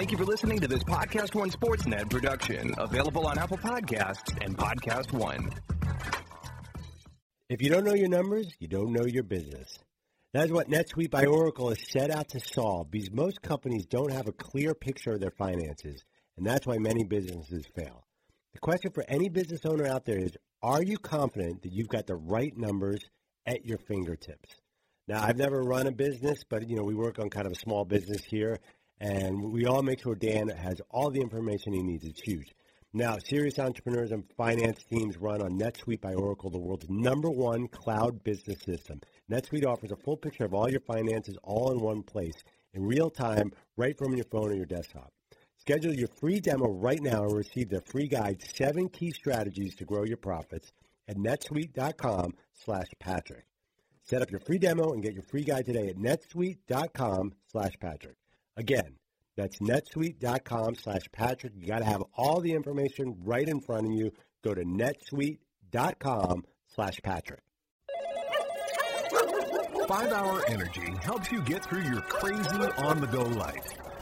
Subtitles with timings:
[0.00, 4.56] Thank you for listening to this Podcast One Sportsnet production, available on Apple Podcasts and
[4.56, 5.50] Podcast One.
[7.50, 9.78] If you don't know your numbers, you don't know your business.
[10.32, 14.10] That is what NetSuite by Oracle is set out to solve because most companies don't
[14.10, 16.02] have a clear picture of their finances,
[16.38, 18.06] and that's why many businesses fail.
[18.54, 22.06] The question for any business owner out there is, are you confident that you've got
[22.06, 23.04] the right numbers
[23.44, 24.48] at your fingertips?
[25.08, 27.56] Now, I've never run a business, but you know, we work on kind of a
[27.56, 28.60] small business here,
[29.00, 32.04] and we all make sure Dan has all the information he needs.
[32.04, 32.54] It's huge.
[32.92, 37.68] Now, serious entrepreneurs and finance teams run on NetSuite by Oracle, the world's number one
[37.68, 39.00] cloud business system.
[39.30, 42.34] NetSuite offers a full picture of all your finances all in one place
[42.74, 45.12] in real time, right from your phone or your desktop.
[45.56, 49.84] Schedule your free demo right now and receive their free guide, Seven Key Strategies to
[49.84, 50.72] Grow Your Profits
[51.06, 53.44] at netsuite.com slash Patrick.
[54.02, 58.16] Set up your free demo and get your free guide today at netsuite.com slash Patrick.
[58.56, 58.96] Again,
[59.36, 61.52] that's netsuite.com slash Patrick.
[61.56, 64.12] You got to have all the information right in front of you.
[64.42, 67.40] Go to netsuite.com slash Patrick.
[69.88, 73.72] Five Hour Energy helps you get through your crazy on the go life.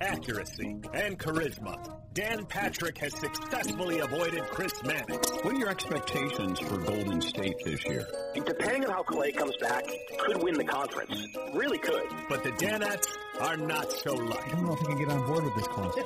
[0.00, 5.30] accuracy, and charisma, Dan Patrick has successfully avoided Chris Mannix.
[5.42, 8.06] What are your expectations for Golden State this year?
[8.34, 9.84] Depending on how Clay comes back,
[10.18, 11.26] could win the conference.
[11.52, 12.06] Really could.
[12.28, 13.06] But the Danettes
[13.40, 14.44] are not so light.
[14.46, 15.92] I don't know if I can get on board with this call.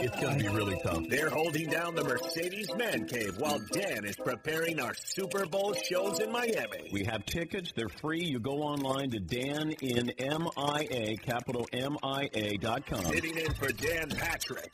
[0.00, 1.02] it's going to be really tough.
[1.08, 6.20] They're holding down the Mercedes Man Cave while Dan is preparing our Super Bowl shows
[6.20, 6.90] in Miami.
[6.92, 7.72] We have tickets.
[7.74, 8.24] They're free.
[8.24, 13.04] You go online to Dan in M-I-A, capital M-I-A dot com.
[13.04, 14.72] Sitting in for Dan Patrick.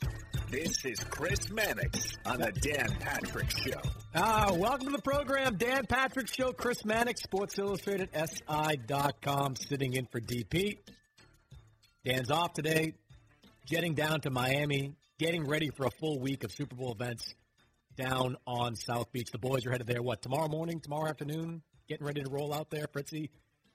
[0.49, 3.81] This is Chris Mannix on the Dan Patrick Show.
[4.15, 6.53] Ah, welcome to the program, Dan Patrick Show.
[6.53, 10.77] Chris Mannix, Sports Illustrated, SI.com, sitting in for DP.
[12.05, 12.93] Dan's off today,
[13.65, 17.33] jetting down to Miami, getting ready for a full week of Super Bowl events
[17.97, 19.29] down on South Beach.
[19.31, 21.61] The boys are headed there, what, tomorrow morning, tomorrow afternoon?
[21.89, 23.29] Getting ready to roll out there, Fritzy?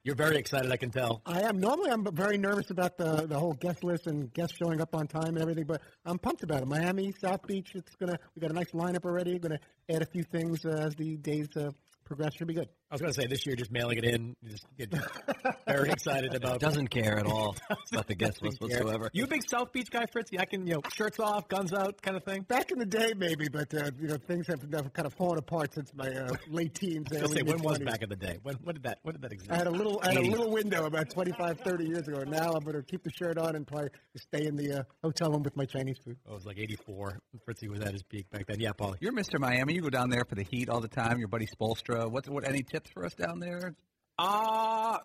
[0.04, 1.22] You're very excited, I can tell.
[1.26, 1.60] I am.
[1.60, 5.06] Normally, I'm very nervous about the the whole guest list and guests showing up on
[5.06, 6.66] time and everything, but I'm pumped about it.
[6.66, 7.70] Miami, South Beach.
[7.74, 8.18] It's gonna.
[8.34, 9.38] We got a nice lineup already.
[9.38, 11.70] Going to add a few things uh, as the days uh,
[12.04, 12.34] progress.
[12.34, 12.68] Should be good.
[12.92, 14.36] I was going to say this year, just mailing it in.
[14.44, 14.92] Just get
[15.66, 16.60] very excited about.
[16.60, 17.56] Doesn't care at all
[17.90, 19.08] about the guest list whatsoever.
[19.14, 20.38] You a big South Beach guy, Fritzy?
[20.38, 22.42] I can, you know, shirts off, guns out, kind of thing.
[22.42, 25.38] Back in the day, maybe, but uh, you know, things have, have kind of fallen
[25.38, 27.06] apart since my uh, late teens.
[27.16, 28.36] I was say, when was back in the day?
[28.42, 28.98] When, when did that?
[29.04, 29.50] When did that exist?
[29.50, 32.24] I had a little, I had a little window about 25, 30 years ago.
[32.24, 35.30] Now I'm going to keep the shirt on and probably stay in the uh, hotel
[35.30, 36.18] room with my Chinese food.
[36.28, 37.20] Oh, it was like '84.
[37.46, 38.60] Fritzy was at his peak back then.
[38.60, 39.40] Yeah, Paul, You're Mr.
[39.40, 39.72] Miami.
[39.72, 41.18] You go down there for the heat all the time.
[41.18, 42.10] Your buddy Spoelstra.
[42.10, 42.46] What's what?
[42.46, 43.74] Any tips for us down there?
[44.18, 44.98] Uh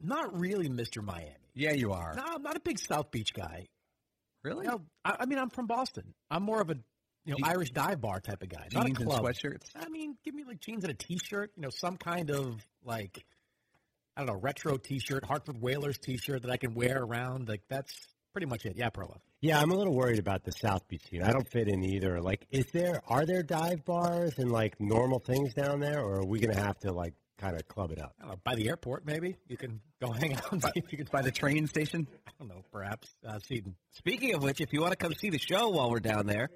[0.00, 1.02] not really, Mr.
[1.02, 1.32] Miami.
[1.54, 2.14] Yeah, you are.
[2.14, 3.66] No, I'm not a big South Beach guy.
[4.44, 4.66] Really?
[4.66, 6.14] No, I, I mean, I'm from Boston.
[6.30, 6.74] I'm more of a
[7.24, 8.66] you know Jeans- Irish dive bar type of guy.
[8.70, 9.70] Jeans and sweatshirts.
[9.74, 11.52] I mean, give me like jeans and a t-shirt.
[11.56, 13.24] You know, some kind of like
[14.16, 17.48] I don't know retro t-shirt, Hartford Whalers t-shirt that I can wear around.
[17.48, 17.92] Like that's
[18.32, 18.76] pretty much it.
[18.76, 19.16] Yeah, Perla.
[19.42, 21.22] Yeah, I'm a little worried about the South Beach team.
[21.22, 22.20] I don't fit in either.
[22.20, 26.26] Like, is there are there dive bars and like normal things down there, or are
[26.26, 28.14] we going to have to like kind of club it up?
[28.20, 28.36] Know.
[28.44, 31.20] By the airport, maybe you can go hang out and see if you can By
[31.20, 32.08] the train station.
[32.26, 33.76] I don't know, perhaps uh, Seton.
[33.92, 36.48] Speaking of which, if you want to come see the show while we're down there,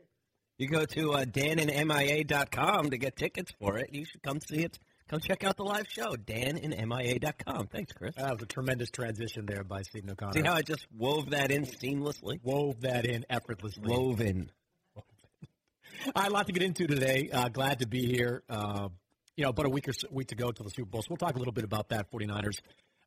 [0.56, 3.91] you go to uh, daninmia.com to get tickets for it.
[3.92, 4.78] You should come see it.
[5.10, 7.66] Come check out the live show, daninmia.com.
[7.66, 8.15] Thanks, Chris.
[8.15, 10.34] That was a tremendous transition there by Seton O'Connor.
[10.34, 12.38] See how I just wove that in seamlessly?
[12.44, 13.82] wove that in effortlessly.
[13.88, 14.53] Woven.
[14.94, 17.28] All right, a lot to get into today.
[17.32, 18.45] Uh, glad to be here.
[18.48, 18.91] Uh,
[19.36, 21.03] you know, about a week or so, week to go till the Super Bowl.
[21.03, 22.12] So we'll talk a little bit about that.
[22.12, 22.60] 49ers,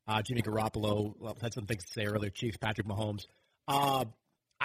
[0.06, 2.28] uh, Jimmy Garoppolo well, had some things to say earlier.
[2.28, 3.24] Chiefs, Patrick Mahomes.
[3.66, 4.04] Uh,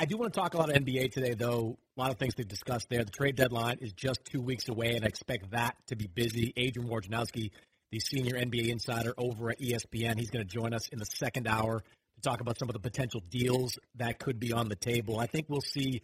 [0.01, 1.77] I do want to talk a lot of NBA today, though.
[1.97, 3.03] A lot of things to discuss there.
[3.03, 6.53] The trade deadline is just two weeks away, and I expect that to be busy.
[6.55, 7.51] Adrian Wojnarowski,
[7.91, 11.49] the senior NBA insider over at ESPN, he's going to join us in the second
[11.49, 15.19] hour to talk about some of the potential deals that could be on the table.
[15.19, 16.01] I think we'll see.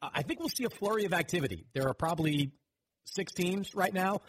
[0.00, 1.66] I think we'll see a flurry of activity.
[1.74, 2.52] There are probably
[3.04, 4.22] six teams right now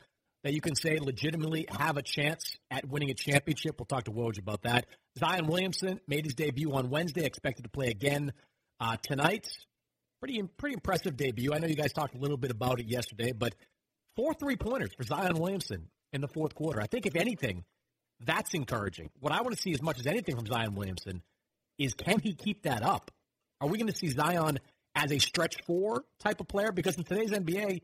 [0.43, 3.79] that you can say legitimately have a chance at winning a championship.
[3.79, 4.87] We'll talk to Woj about that.
[5.17, 8.33] Zion Williamson made his debut on Wednesday, expected to play again
[8.79, 9.47] uh, tonight.
[10.21, 11.53] pretty pretty impressive debut.
[11.53, 13.55] I know you guys talked a little bit about it yesterday, but
[14.15, 16.81] four three pointers for Zion Williamson in the fourth quarter.
[16.81, 17.63] I think if anything,
[18.19, 19.09] that's encouraging.
[19.19, 21.21] What I want to see as much as anything from Zion Williamson
[21.77, 23.11] is can he keep that up?
[23.61, 24.59] Are we going to see Zion
[24.95, 26.71] as a stretch four type of player?
[26.71, 27.81] Because in today's NBA,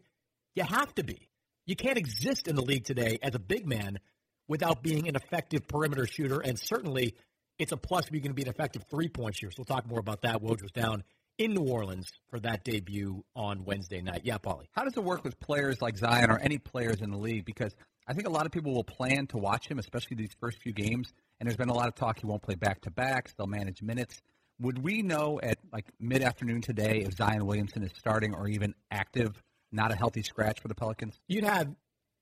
[0.55, 1.29] you have to be.
[1.65, 3.99] You can't exist in the league today as a big man
[4.47, 7.15] without being an effective perimeter shooter, and certainly
[7.63, 9.51] it's a plus if you can be an effective three point shooter.
[9.51, 10.41] So we'll talk more about that.
[10.41, 11.03] Woj was down
[11.37, 14.21] in New Orleans for that debut on Wednesday night.
[14.23, 14.67] Yeah, Paulie.
[14.73, 17.45] How does it work with players like Zion or any players in the league?
[17.45, 17.73] Because
[18.05, 20.73] I think a lot of people will plan to watch him, especially these first few
[20.73, 21.11] games.
[21.39, 23.33] And there's been a lot of talk he won't play back to backs.
[23.33, 24.21] They'll manage minutes.
[24.59, 28.75] Would we know at like mid afternoon today if Zion Williamson is starting or even
[28.91, 31.17] active, not a healthy scratch for the Pelicans?
[31.27, 31.73] You'd have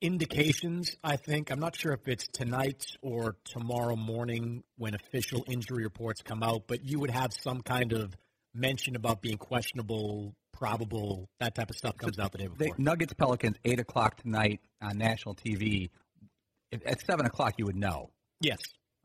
[0.02, 1.50] indications, I think.
[1.50, 6.64] I'm not sure if it's tonight or tomorrow morning when official injury reports come out,
[6.66, 8.12] but you would have some kind of
[8.52, 12.66] mention about being questionable, probable, that type of stuff comes out the day before.
[12.76, 15.88] They, Nuggets Pelicans, 8 o'clock tonight on national TV.
[16.70, 18.10] If, at 7 o'clock, you would know.
[18.40, 18.58] Yes.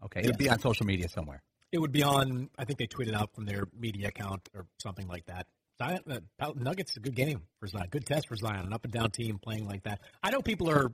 [0.04, 0.22] Okay.
[0.22, 1.44] It would be on social media somewhere.
[1.72, 5.08] It would be on, I think they tweeted out from their media account or something
[5.08, 5.48] like that.
[5.80, 7.88] Zion, uh, Nuggets a good game for Zion.
[7.90, 10.02] Good test for Zion, an up and down team playing like that.
[10.24, 10.92] I know people are,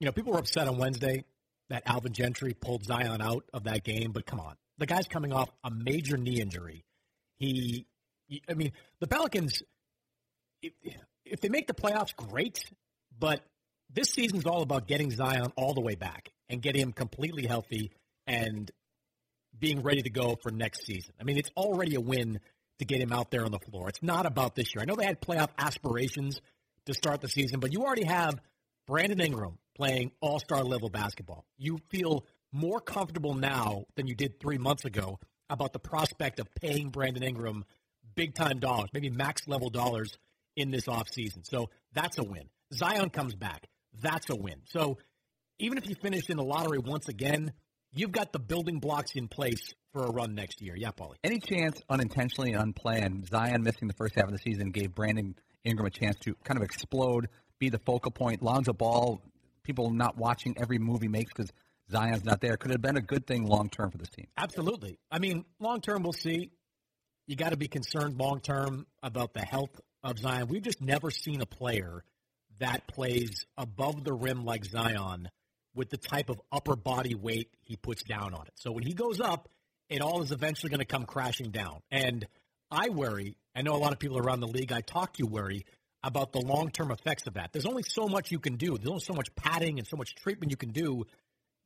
[0.00, 1.24] you know, people were upset on Wednesday
[1.70, 5.32] that Alvin Gentry pulled Zion out of that game, but come on, the guy's coming
[5.32, 6.84] off a major knee injury.
[7.38, 7.86] He,
[8.48, 9.62] I mean, the Pelicans,
[10.62, 10.72] if,
[11.24, 12.64] if they make the playoffs, great,
[13.18, 13.40] but
[13.92, 17.90] this season's all about getting Zion all the way back and getting him completely healthy
[18.26, 18.70] and
[19.58, 21.12] being ready to go for next season.
[21.20, 22.40] I mean, it's already a win
[22.82, 23.88] to get him out there on the floor.
[23.88, 24.82] It's not about this year.
[24.82, 26.40] I know they had playoff aspirations
[26.86, 28.34] to start the season, but you already have
[28.86, 31.44] Brandon Ingram playing all star level basketball.
[31.56, 35.18] You feel more comfortable now than you did three months ago
[35.48, 37.64] about the prospect of paying Brandon Ingram
[38.14, 40.18] big time dollars, maybe max level dollars
[40.56, 41.46] in this offseason.
[41.48, 42.48] So that's a win.
[42.74, 43.68] Zion comes back.
[44.00, 44.62] That's a win.
[44.66, 44.98] So
[45.58, 47.52] even if you finish in the lottery once again,
[47.92, 50.74] you've got the building blocks in place for a run next year.
[50.76, 51.16] Yeah, Paulie.
[51.22, 55.34] Any chance, unintentionally and unplanned, Zion missing the first half of the season gave Brandon
[55.64, 57.28] Ingram a chance to kind of explode,
[57.58, 59.22] be the focal point, Lonzo Ball,
[59.62, 61.52] people not watching every move he makes because
[61.90, 62.56] Zion's not there.
[62.56, 64.26] Could have been a good thing long term for this team.
[64.36, 64.98] Absolutely.
[65.10, 66.50] I mean, long term, we'll see.
[67.26, 70.48] You got to be concerned long term about the health of Zion.
[70.48, 72.02] We've just never seen a player
[72.58, 75.28] that plays above the rim like Zion
[75.74, 78.52] with the type of upper body weight he puts down on it.
[78.56, 79.48] So when he goes up,
[79.88, 81.80] it all is eventually going to come crashing down.
[81.90, 82.26] And
[82.70, 85.64] I worry, I know a lot of people around the league I talk to worry
[86.02, 87.52] about the long term effects of that.
[87.52, 90.14] There's only so much you can do, there's only so much padding and so much
[90.14, 91.04] treatment you can do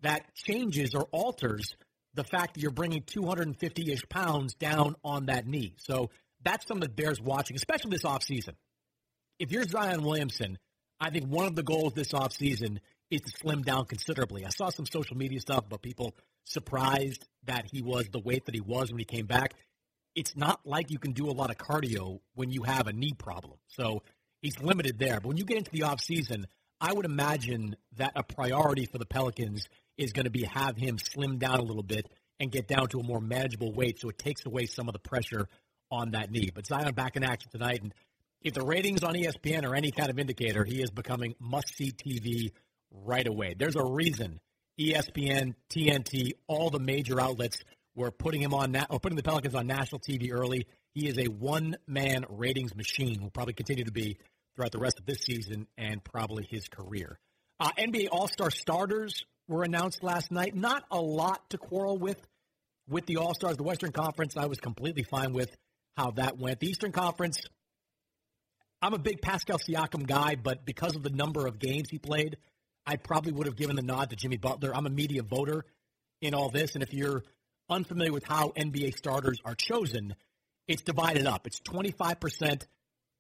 [0.03, 1.77] that changes or alters
[2.15, 5.75] the fact that you're bringing 250 ish pounds down on that knee.
[5.79, 6.11] So
[6.43, 8.55] that's something that bears watching, especially this offseason.
[9.39, 10.59] If you're Zion Williamson,
[10.99, 12.79] I think one of the goals this offseason
[13.11, 14.45] is to slim down considerably.
[14.45, 16.15] I saw some social media stuff about people
[16.45, 19.55] surprised that he was the weight that he was when he came back.
[20.15, 23.13] It's not like you can do a lot of cardio when you have a knee
[23.17, 23.59] problem.
[23.69, 24.03] So
[24.41, 25.21] he's limited there.
[25.21, 26.45] But when you get into the offseason,
[26.81, 29.67] I would imagine that a priority for the Pelicans
[29.97, 32.07] is going to be have him slim down a little bit
[32.39, 34.99] and get down to a more manageable weight so it takes away some of the
[34.99, 35.49] pressure
[35.91, 36.51] on that knee.
[36.55, 37.83] But Zion back in action tonight.
[37.83, 37.95] And
[38.43, 41.93] if the ratings on ESPN are any kind of indicator, he is becoming must see
[41.93, 42.51] TV
[42.91, 43.55] right away.
[43.59, 44.41] There's a reason
[44.81, 47.63] ESPN, TNT, all the major outlets
[47.95, 50.67] were putting him on na- or putting the Pelicans on national TV early.
[50.95, 53.23] He is a one man ratings machine.
[53.23, 54.19] Will probably continue to be
[54.55, 57.19] throughout the rest of this season and probably his career.
[57.59, 60.55] Uh, NBA All Star starters were announced last night.
[60.55, 62.21] Not a lot to quarrel with
[62.89, 63.57] with the All Stars.
[63.57, 65.57] The Western Conference, I was completely fine with
[65.97, 66.61] how that went.
[66.61, 67.41] The Eastern Conference,
[68.83, 72.37] I'm a big Pascal Siakam guy, but because of the number of games he played,
[72.87, 74.75] I probably would have given the nod to Jimmy Butler.
[74.75, 75.65] I'm a media voter
[76.21, 77.25] in all this, and if you're
[77.69, 80.15] unfamiliar with how NBA starters are chosen,
[80.69, 81.47] it's divided up.
[81.47, 82.63] It's 25%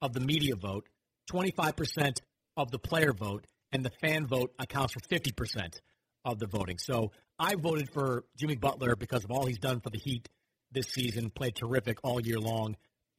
[0.02, 0.88] of the media vote,
[1.30, 2.20] 25%
[2.56, 5.80] of the player vote, and the fan vote accounts for 50%
[6.24, 6.78] of the voting.
[6.78, 10.28] So I voted for Jimmy Butler because of all he's done for the Heat
[10.72, 12.76] this season, played terrific all year long.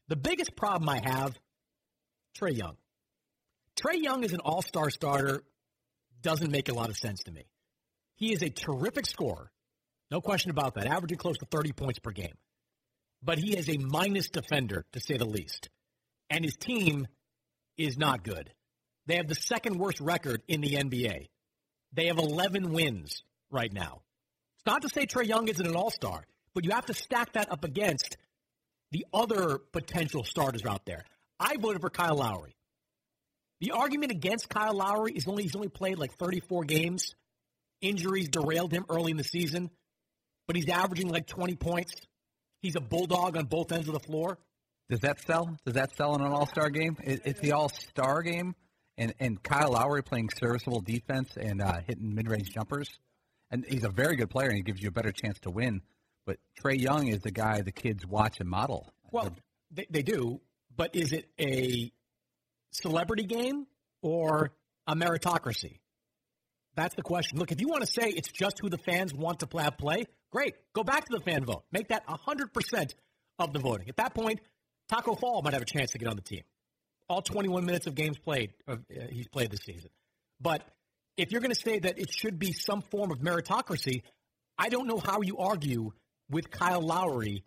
[0.07, 1.37] The biggest problem I have,
[2.39, 2.77] Trae Young.
[3.75, 5.43] Trae Young is an all star starter
[6.27, 7.45] doesn't make a lot of sense to me.
[8.17, 9.49] He is a terrific scorer,
[10.11, 12.35] no question about that, averaging close to 30 points per game.
[13.23, 15.69] But he is a minus defender, to say the least.
[16.29, 17.07] And his team
[17.77, 18.51] is not good.
[19.05, 21.27] They have the second worst record in the NBA.
[21.93, 24.01] They have 11 wins right now.
[24.57, 27.31] It's not to say Trae Young isn't an all star, but you have to stack
[27.33, 28.17] that up against
[28.91, 31.05] the other potential starters out there.
[31.39, 32.57] I voted for Kyle Lowry.
[33.59, 37.15] The argument against Kyle Lowry is only he's only played like 34 games.
[37.81, 39.69] Injuries derailed him early in the season,
[40.47, 41.93] but he's averaging like 20 points.
[42.61, 44.37] He's a bulldog on both ends of the floor.
[44.89, 45.57] Does that sell?
[45.65, 46.97] Does that sell in an All Star game?
[47.03, 48.55] It, it's the All Star game,
[48.97, 52.89] and and Kyle Lowry playing serviceable defense and uh, hitting mid range jumpers,
[53.51, 55.81] and he's a very good player and he gives you a better chance to win.
[56.25, 58.91] But Trae Young is the guy the kids watch and model.
[59.11, 59.33] Well,
[59.71, 60.41] they, they do,
[60.75, 61.91] but is it a
[62.71, 63.67] celebrity game
[64.01, 64.51] or
[64.85, 65.79] a meritocracy?
[66.75, 67.39] That's the question.
[67.39, 70.05] Look, if you want to say it's just who the fans want to play, play,
[70.31, 70.53] great.
[70.73, 71.63] Go back to the fan vote.
[71.71, 72.93] Make that 100%
[73.39, 73.89] of the voting.
[73.89, 74.39] At that point,
[74.87, 76.43] Taco Fall might have a chance to get on the team.
[77.09, 78.75] All 21 minutes of games played, uh,
[79.09, 79.89] he's played this season.
[80.39, 80.63] But
[81.17, 84.03] if you're going to say that it should be some form of meritocracy,
[84.57, 85.91] I don't know how you argue
[86.29, 87.43] with Kyle Lowry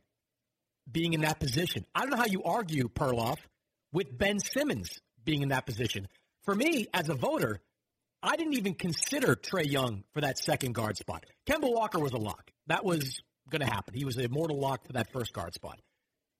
[0.90, 1.84] being in that position.
[1.94, 3.38] I don't know how you argue, Perloff,
[3.92, 5.00] with Ben Simmons
[5.30, 6.08] being in that position.
[6.42, 7.60] For me, as a voter,
[8.22, 11.24] I didn't even consider Trae Young for that second guard spot.
[11.48, 12.50] Kemba Walker was a lock.
[12.66, 13.94] That was going to happen.
[13.94, 15.78] He was a mortal lock for that first guard spot.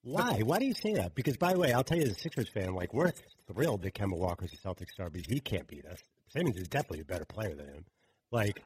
[0.02, 0.40] Why?
[0.44, 1.14] Why do you say that?
[1.14, 3.12] Because, by the way, I'll tell you as a Sixers fan, like, we're
[3.52, 5.99] thrilled that Kemba Walker's a Celtics star because he can't beat us.
[6.28, 7.85] Simmons is definitely a better player than him.
[8.32, 8.61] Like,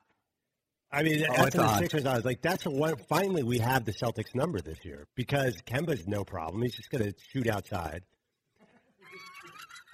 [0.91, 1.79] I mean, Oh, after the.
[1.79, 3.07] Sixers, I was like, that's what.
[3.09, 6.63] Finally, we have the Celtics number this year because Kemba's no problem.
[6.63, 8.05] He's just going to shoot outside.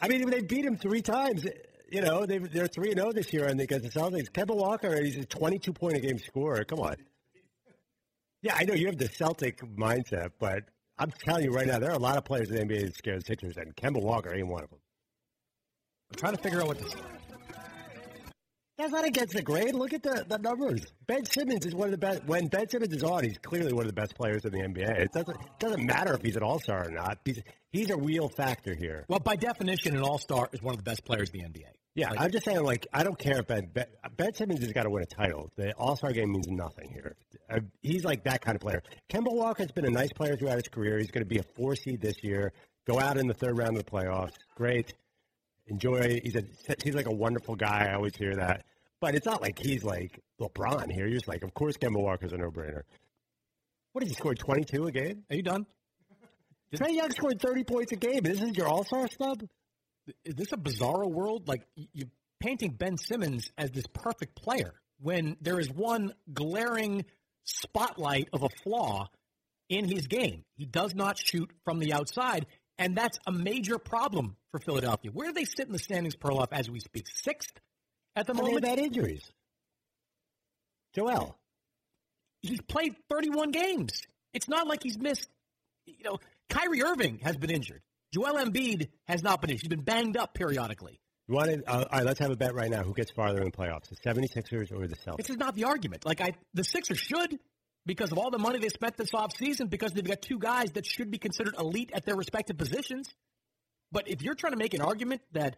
[0.00, 1.46] I mean, they beat him three times.
[1.90, 4.30] You know, they, they're three and zero this year, and against the Celtics.
[4.30, 6.64] Kemba Walker, he's a twenty-two point a game scorer.
[6.64, 6.96] Come on.
[8.42, 10.64] Yeah, I know you have the Celtic mindset, but
[10.96, 12.96] I'm telling you right now, there are a lot of players in the NBA that
[12.96, 14.78] scare the Sixers, and Kemba Walker ain't one of them.
[16.10, 16.98] I'm trying to figure out what say.
[18.80, 19.74] That's not against the grade.
[19.74, 20.84] Look at the, the numbers.
[21.06, 22.24] Ben Simmons is one of the best.
[22.24, 25.00] When Ben Simmons is on, he's clearly one of the best players in the NBA.
[25.00, 27.18] It doesn't it doesn't matter if he's an All Star or not.
[27.24, 27.40] He's
[27.72, 29.04] he's a real factor here.
[29.08, 31.64] Well, by definition, an all star is one of the best players in the NBA.
[31.94, 32.62] Yeah, Like- I'm just saying.
[32.62, 35.50] Like, I don't care if Ben Ben, ben Simmons has got to win a title.
[35.56, 37.16] The All Star game means nothing here.
[37.50, 38.82] Uh, he's like that kind of player.
[39.12, 40.98] Kemba Walker's been a nice player throughout his career.
[40.98, 42.52] He's going to be a four seed this year.
[42.86, 44.34] Go out in the third round of the playoffs.
[44.56, 44.94] Great.
[45.66, 46.20] Enjoy.
[46.22, 46.42] He's a
[46.82, 47.88] he's like a wonderful guy.
[47.90, 48.64] I always hear that.
[49.00, 51.06] But it's not like he's like LeBron here.
[51.06, 52.82] You're just like, of course, Kemba Walker's a no brainer.
[53.92, 54.34] What did he score?
[54.34, 55.24] 22 a game?
[55.30, 55.66] Are you done?
[56.74, 58.20] Trae Young scored 30 points a game.
[58.22, 59.42] This is your All Star snub.
[60.24, 61.48] Is this a bizarro world?
[61.48, 62.08] Like you're
[62.40, 67.04] painting Ben Simmons as this perfect player when there is one glaring
[67.44, 69.08] spotlight of a flaw
[69.68, 70.44] in his game.
[70.56, 72.46] He does not shoot from the outside,
[72.78, 75.10] and that's a major problem for Philadelphia.
[75.12, 77.06] Where do they sit in the standings, Perloff, as we speak?
[77.08, 77.52] Sixth
[78.20, 78.64] at the And moment.
[78.64, 79.22] have had injuries.
[80.94, 81.36] Joel.
[82.42, 83.92] He's played 31 games.
[84.32, 85.28] It's not like he's missed.
[85.86, 87.82] You know, Kyrie Irving has been injured.
[88.14, 89.62] Joel Embiid has not been injured.
[89.62, 91.00] He's been banged up periodically.
[91.28, 92.82] You want to, uh, all right, let's have a bet right now.
[92.82, 95.18] Who gets farther in the playoffs, the 76ers or the Celtics?
[95.18, 96.04] This is not the argument.
[96.04, 97.38] Like I, the Sixers should
[97.86, 100.86] because of all the money they spent this offseason because they've got two guys that
[100.86, 103.08] should be considered elite at their respective positions.
[103.92, 105.56] But if you're trying to make an argument that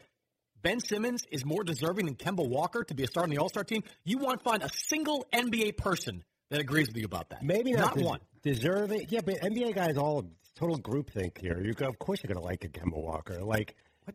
[0.62, 3.48] Ben Simmons is more deserving than Kemba Walker to be a star in the All
[3.48, 7.30] Star team, you want to find a single NBA person that agrees with you about
[7.30, 7.42] that.
[7.42, 8.20] Maybe not, not des- one.
[8.42, 9.06] Deserving.
[9.08, 11.60] Yeah, but NBA guys all total groupthink here.
[11.60, 13.42] You go, of course you're going to like a Kemba Walker.
[13.42, 14.14] Like, what?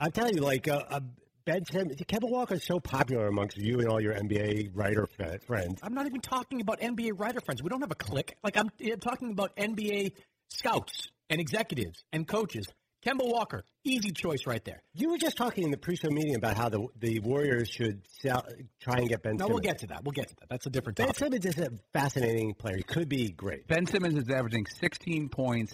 [0.00, 1.00] I'm telling you, like, uh, uh,
[1.44, 5.06] Ben Simmons, Kemba Walker is so popular amongst you and all your NBA writer
[5.46, 5.80] friends.
[5.82, 7.62] I'm not even talking about NBA writer friends.
[7.62, 8.36] We don't have a clique.
[8.44, 10.12] Like I'm, I'm talking about NBA
[10.48, 12.66] scouts and executives and coaches.
[13.04, 14.82] Kemba Walker, easy choice right there.
[14.94, 18.44] You were just talking in the pre-show meeting about how the the Warriors should sell,
[18.80, 19.50] try and get Ben No, Simmons.
[19.52, 20.04] we'll get to that.
[20.04, 20.48] We'll get to that.
[20.50, 21.14] That's a different Ben.
[21.14, 22.76] Simmons is a fascinating player.
[22.76, 23.66] He could be great.
[23.66, 25.72] Ben Simmons is averaging 16 points,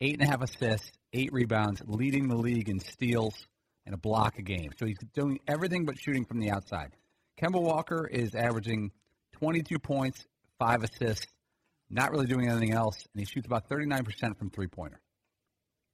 [0.00, 3.34] eight and a half assists, eight rebounds, leading the league in steals
[3.84, 4.70] and a block a game.
[4.78, 6.92] So he's doing everything but shooting from the outside.
[7.40, 8.92] Kemba Walker is averaging
[9.32, 10.24] 22 points,
[10.60, 11.26] five assists,
[11.90, 15.00] not really doing anything else, and he shoots about 39% from three pointer.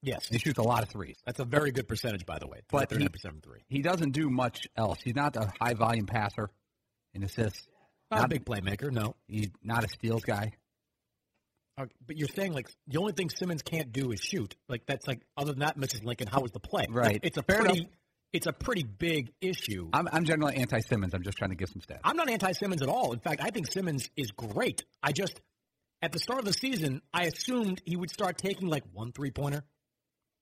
[0.02, 1.17] Yes, He shoots a lot of threes.
[1.26, 2.61] that's a very good percentage, by the way.
[2.71, 3.64] But he- 39% from three.
[3.69, 4.99] He doesn't do much else.
[5.02, 6.50] He's not a high volume passer
[7.14, 7.67] in assists.
[8.11, 9.17] Not, a big playmaker, no.
[9.26, 10.52] He's not a steals guy.
[11.76, 14.57] Uh, But you're saying like the only thing Simmons can't do is shoot.
[14.69, 16.05] Like that's like other than that, Mrs.
[16.05, 16.87] Lincoln, how was the play?
[16.88, 17.21] Right.
[17.23, 17.90] It's a Fair pretty, enough.
[18.33, 19.88] it's a pretty big issue.
[19.93, 21.12] I'm, I'm generally anti Simmons.
[21.14, 22.00] I'm just trying to give some stats.
[22.05, 23.12] I'm not anti Simmons at all.
[23.12, 24.85] In fact, I think Simmons is great.
[25.02, 25.40] I just,
[26.02, 29.31] at the start of the season, I assumed he would start taking like one three
[29.31, 29.64] pointer,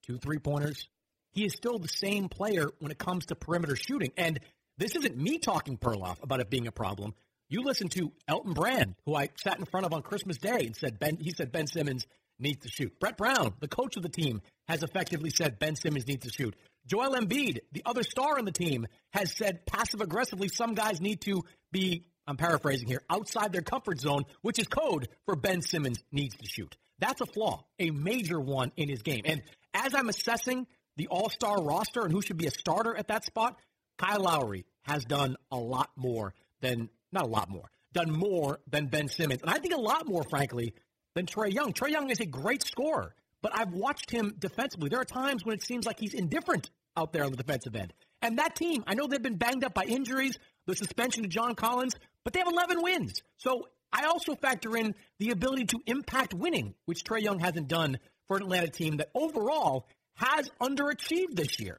[0.06, 0.88] two three pointers.
[1.32, 4.12] He is still the same player when it comes to perimeter shooting.
[4.16, 4.40] And
[4.78, 7.14] this isn't me talking Perloff about it being a problem.
[7.48, 10.74] You listen to Elton Brand, who I sat in front of on Christmas Day and
[10.74, 11.18] said Ben.
[11.20, 12.06] He said Ben Simmons
[12.38, 12.98] needs to shoot.
[12.98, 16.54] Brett Brown, the coach of the team, has effectively said Ben Simmons needs to shoot.
[16.86, 21.20] Joel Embiid, the other star on the team, has said passive aggressively some guys need
[21.22, 26.02] to be, I'm paraphrasing here, outside their comfort zone, which is code for Ben Simmons
[26.12, 26.76] needs to shoot.
[26.98, 29.22] That's a flaw, a major one in his game.
[29.24, 29.42] And
[29.74, 33.24] as I'm assessing the all star roster and who should be a starter at that
[33.24, 33.56] spot,
[33.98, 38.86] Kyle Lowry has done a lot more than, not a lot more, done more than
[38.86, 39.42] Ben Simmons.
[39.42, 40.74] And I think a lot more, frankly,
[41.14, 41.72] than Trae Young.
[41.72, 44.88] Trae Young is a great scorer, but I've watched him defensively.
[44.88, 47.92] There are times when it seems like he's indifferent out there on the defensive end.
[48.22, 51.54] And that team, I know they've been banged up by injuries, the suspension of John
[51.54, 53.22] Collins, but they have 11 wins.
[53.36, 57.98] So I also factor in the ability to impact winning, which Trae Young hasn't done
[58.28, 61.78] for an Atlanta team that overall has underachieved this year.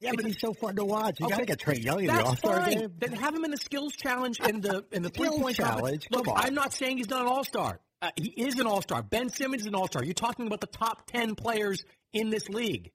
[0.00, 1.20] Yeah, but he's so fun to watch.
[1.20, 1.34] You Okay.
[1.36, 2.92] got to get Trae Young in the All Star game.
[2.98, 6.06] Then have him in the skills challenge and the in the three point challenge?
[6.10, 6.26] Look.
[6.32, 7.80] I'm not saying he's not an All Star.
[8.02, 9.02] Uh, he is an All Star.
[9.02, 10.04] Ben Simmons is an All Star.
[10.04, 12.90] You're talking about the top ten players in this league.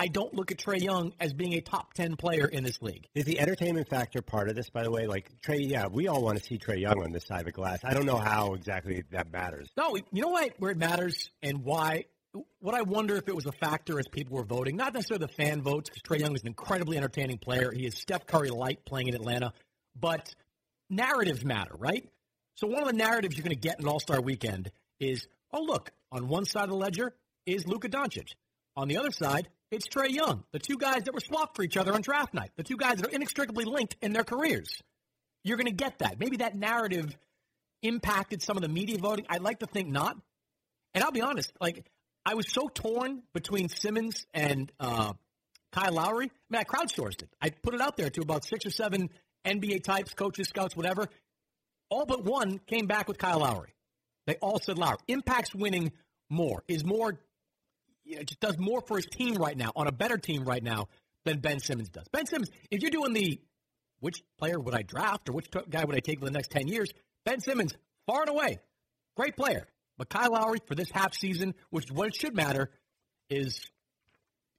[0.00, 3.08] I don't look at Trae Young as being a top ten player in this league.
[3.16, 5.08] Is the entertainment factor part of this, by the way?
[5.08, 7.52] Like Trae, yeah, we all want to see Trae Young on this side of the
[7.52, 7.80] glass.
[7.82, 9.68] I don't know how exactly that matters.
[9.76, 12.04] No, you know what, where it matters and why.
[12.60, 15.32] What I wonder if it was a factor as people were voting, not necessarily the
[15.32, 17.72] fan votes, because Trae Young is an incredibly entertaining player.
[17.72, 19.52] He is Steph Curry light playing in Atlanta,
[19.98, 20.32] but
[20.88, 22.08] narratives matter, right?
[22.54, 25.62] So one of the narratives you're going to get in All Star Weekend is, oh
[25.62, 27.14] look, on one side of the ledger
[27.46, 28.34] is Luka Doncic,
[28.76, 31.76] on the other side it's Trae Young, the two guys that were swapped for each
[31.76, 34.70] other on draft night, the two guys that are inextricably linked in their careers.
[35.44, 36.18] You're going to get that.
[36.18, 37.16] Maybe that narrative
[37.82, 39.26] impacted some of the media voting.
[39.28, 40.16] I'd like to think not.
[40.94, 41.84] And I'll be honest, like
[42.24, 45.12] I was so torn between Simmons and uh,
[45.72, 46.26] Kyle Lowry.
[46.26, 47.30] I mean, I crowdsourced it.
[47.40, 49.10] I put it out there to about six or seven
[49.46, 51.08] NBA types, coaches, scouts, whatever.
[51.90, 53.74] All but one came back with Kyle Lowry.
[54.26, 55.92] They all said Lowry impacts winning
[56.28, 57.18] more, is more,
[58.08, 60.62] you know, just does more for his team right now on a better team right
[60.62, 60.88] now
[61.24, 62.08] than Ben Simmons does.
[62.08, 63.40] Ben Simmons, if you're doing the
[64.00, 66.68] which player would I draft or which guy would I take for the next 10
[66.68, 66.88] years,
[67.24, 67.74] Ben Simmons,
[68.06, 68.58] far and away,
[69.16, 69.66] great player.
[69.98, 72.70] But Kyle Lowry for this half season, which is what it should matter,
[73.28, 73.60] is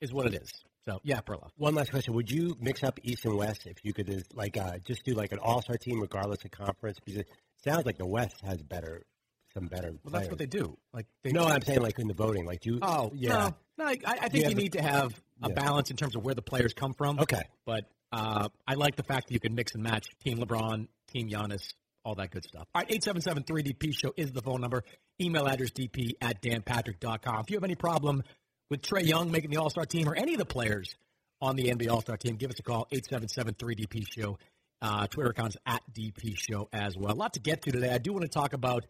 [0.01, 0.51] is what it is.
[0.85, 1.51] So yeah, Perloff.
[1.55, 4.77] One last question: Would you mix up East and West if you could, like, uh,
[4.85, 6.97] just do like an All Star team regardless of conference?
[6.99, 7.29] Because it
[7.63, 9.03] sounds like the West has better,
[9.53, 9.91] some better.
[10.03, 10.77] Well, that's what they do.
[10.93, 12.79] Like they no, I'm saying like in the voting, like do you?
[12.81, 13.29] Oh yeah.
[13.29, 15.55] No, no I, I think you a- need to have a Yeah.
[15.55, 17.19] balance in terms of where the players come from.
[17.19, 17.41] Okay.
[17.65, 21.29] But uh, I like the fact that you can mix and match Team LeBron, Team
[21.29, 22.67] Giannis, all that good stuff.
[22.73, 24.83] All right, 877-3DP show is the phone number.
[25.21, 27.41] Email address dp at danpatrick.com.
[27.41, 28.23] If you have any problem
[28.69, 30.95] with Trae Young making the All-Star team or any of the players
[31.41, 34.37] on the NBA All-Star team, give us a call, 877-3DP show.
[34.81, 37.13] Uh, Twitter accounts at DP show as well.
[37.13, 37.89] A lot to get to today.
[37.93, 38.85] I do want to talk about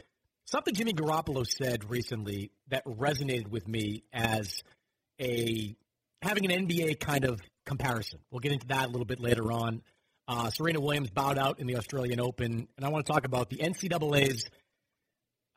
[0.49, 4.63] something Jimmy Garoppolo said recently that resonated with me as
[5.21, 5.75] a
[6.21, 8.19] having an NBA kind of comparison.
[8.31, 9.81] We'll get into that a little bit later on.
[10.27, 13.49] Uh, Serena Williams bowed out in the Australian Open, and I want to talk about
[13.49, 14.45] the NCAA's.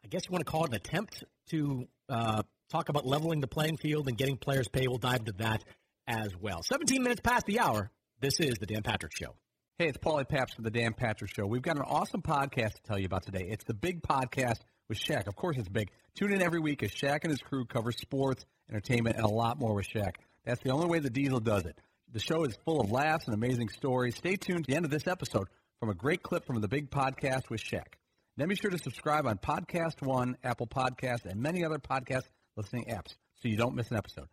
[0.05, 3.47] I guess you want to call it an attempt to uh, talk about leveling the
[3.47, 4.89] playing field and getting players paid.
[4.89, 5.63] We'll dive into that
[6.07, 6.63] as well.
[6.63, 7.91] 17 minutes past the hour.
[8.21, 9.37] This is the Dan Patrick Show.
[9.79, 11.47] Hey, it's Paulie Pabst from the Dan Patrick Show.
[11.47, 13.47] We've got an awesome podcast to tell you about today.
[13.49, 14.59] It's the big podcast
[14.93, 15.27] with Shaq.
[15.27, 15.91] Of course, it's big.
[16.15, 19.59] Tune in every week as Shaq and his crew cover sports, entertainment, and a lot
[19.59, 20.17] more with Shaq.
[20.45, 21.79] That's the only way the Diesel does it.
[22.13, 24.17] The show is full of laughs and amazing stories.
[24.17, 25.49] Stay tuned to the end of this episode
[25.81, 27.95] from a great clip from the big podcast with Shaq.
[28.37, 32.25] Then be sure to subscribe on Podcast One, Apple Podcasts, and many other podcast
[32.55, 34.29] listening apps so you don't miss an episode.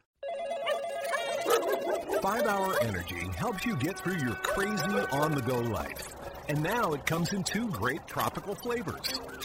[2.21, 6.05] Five Hour Energy helps you get through your crazy on the go life.
[6.49, 9.21] And now it comes in two great tropical flavors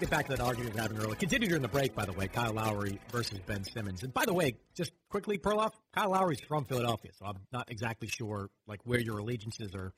[0.00, 1.14] Get back to that argument we were having earlier.
[1.14, 2.26] Continue during the break, by the way.
[2.26, 4.02] Kyle Lowry versus Ben Simmons.
[4.02, 8.08] And by the way, just quickly, Perloff, Kyle Lowry's from Philadelphia, so I'm not exactly
[8.08, 9.92] sure like where your allegiances are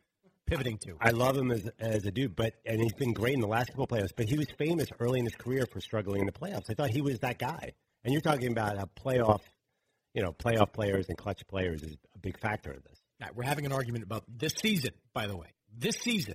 [0.46, 0.96] pivoting to.
[1.00, 3.68] I love him as, as a dude, but and he's been great in the last
[3.68, 4.10] couple of playoffs.
[4.14, 6.68] But he was famous early in his career for struggling in the playoffs.
[6.68, 7.72] I thought he was that guy.
[8.04, 9.40] And you're talking about a playoff,
[10.14, 12.98] you know, playoff players and clutch players is a big factor of this.
[13.20, 15.46] Right, we're having an argument about this season, by the way.
[15.78, 16.34] This season,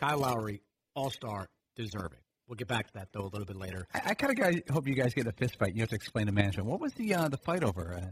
[0.00, 0.62] Kyle Lowry,
[0.96, 2.18] All Star, deserving.
[2.48, 3.86] We'll get back to that though a little bit later.
[3.94, 5.74] I, I kind of hope you guys get a fist fight.
[5.74, 7.94] You have to explain to management what was the uh, the fight over.
[7.94, 8.06] Uh,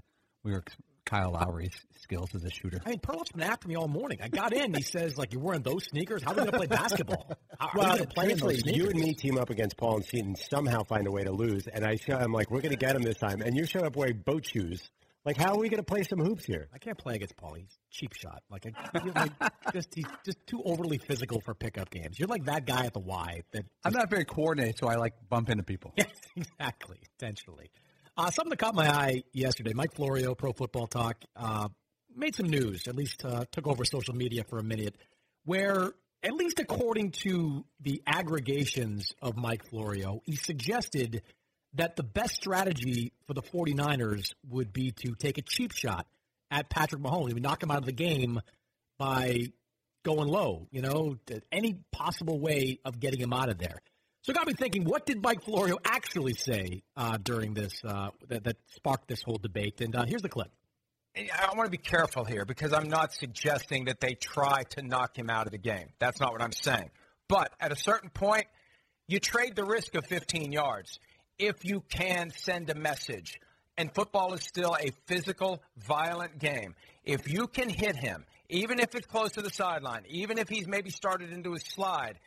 [0.45, 0.63] we were
[1.07, 2.81] Kyle Lowry's skills as a shooter.
[2.85, 4.19] I mean, Perloff's been after me all morning.
[4.23, 4.75] I got in.
[4.75, 6.23] He says, like, you're wearing those sneakers?
[6.23, 7.31] How are we going to play basketball?
[7.61, 8.77] How are we Well, play in those sneakers?
[8.77, 11.69] you and me team up against Paul and Seton, somehow find a way to lose,
[11.69, 13.81] and I show I'm like, we're going to get him this time, and you show
[13.81, 14.91] up wearing boat shoes.
[15.27, 16.69] Like, how are we going to play some hoops here?
[16.73, 17.55] I can't play against Paul.
[17.55, 18.45] He's cheap shot.
[18.49, 19.33] Like, I, like
[19.73, 22.17] just he's just too overly physical for pickup games.
[22.17, 23.43] You're like that guy at the Y.
[23.53, 25.93] That I'm not very coordinated, so I like bump into people.
[26.07, 26.99] Yes, exactly.
[27.19, 27.71] Intentionally.
[28.17, 29.73] Uh, something that caught my eye yesterday.
[29.75, 31.69] Mike Florio, Pro Football Talk, uh,
[32.15, 32.87] made some news.
[32.87, 34.95] At least uh, took over social media for a minute,
[35.45, 35.91] where
[36.23, 41.23] at least according to the aggregations of Mike Florio, he suggested
[41.75, 46.07] that the best strategy for the 49ers would be to take a cheap shot
[46.51, 47.35] at Patrick Mahomes.
[47.35, 48.41] Would knock him out of the game
[48.99, 49.49] by
[50.05, 51.17] going low, you know,
[51.51, 53.83] any possible way of getting him out of there.
[54.23, 58.11] So it got me thinking, what did Mike Florio actually say uh, during this uh,
[58.29, 59.81] that, that sparked this whole debate?
[59.81, 60.51] And uh, here's the clip.
[61.17, 65.17] I want to be careful here because I'm not suggesting that they try to knock
[65.17, 65.89] him out of the game.
[65.99, 66.91] That's not what I'm saying.
[67.29, 68.47] But at a certain point,
[69.09, 70.99] you trade the risk of 15 yards
[71.39, 73.41] if you can send a message.
[73.79, 76.75] And football is still a physical, violent game.
[77.05, 80.67] If you can hit him, even if it's close to the sideline, even if he's
[80.67, 82.19] maybe started into his slide,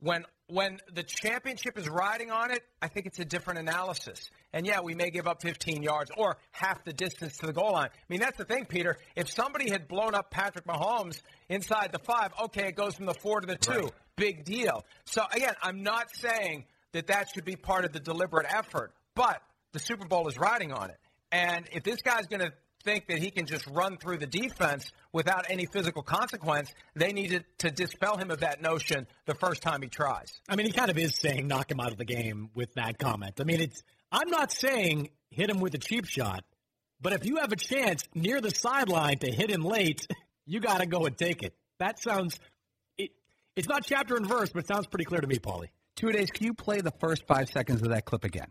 [0.00, 4.30] when when the championship is riding on it, I think it's a different analysis.
[4.52, 7.72] And yeah, we may give up 15 yards or half the distance to the goal
[7.72, 7.88] line.
[7.92, 8.96] I mean, that's the thing, Peter.
[9.16, 13.14] If somebody had blown up Patrick Mahomes inside the five, okay, it goes from the
[13.14, 13.72] four to the two.
[13.72, 13.92] Right.
[14.14, 14.84] Big deal.
[15.04, 16.64] So again, I'm not saying
[16.96, 19.40] that that should be part of the deliberate effort, but
[19.72, 20.98] the Super Bowl is riding on it.
[21.30, 22.52] And if this guy's going to
[22.84, 27.44] think that he can just run through the defense without any physical consequence, they needed
[27.58, 30.32] to dispel him of that notion the first time he tries.
[30.48, 32.98] I mean, he kind of is saying knock him out of the game with that
[32.98, 33.40] comment.
[33.40, 36.44] I mean, it's I'm not saying hit him with a cheap shot,
[37.00, 40.06] but if you have a chance near the sideline to hit him late,
[40.46, 41.54] you got to go and take it.
[41.78, 42.38] That sounds
[42.96, 43.10] it,
[43.56, 45.68] it's not chapter and verse, but it sounds pretty clear to me, Paulie.
[45.96, 46.30] Two days.
[46.30, 48.48] Can you play the first five seconds of that clip again?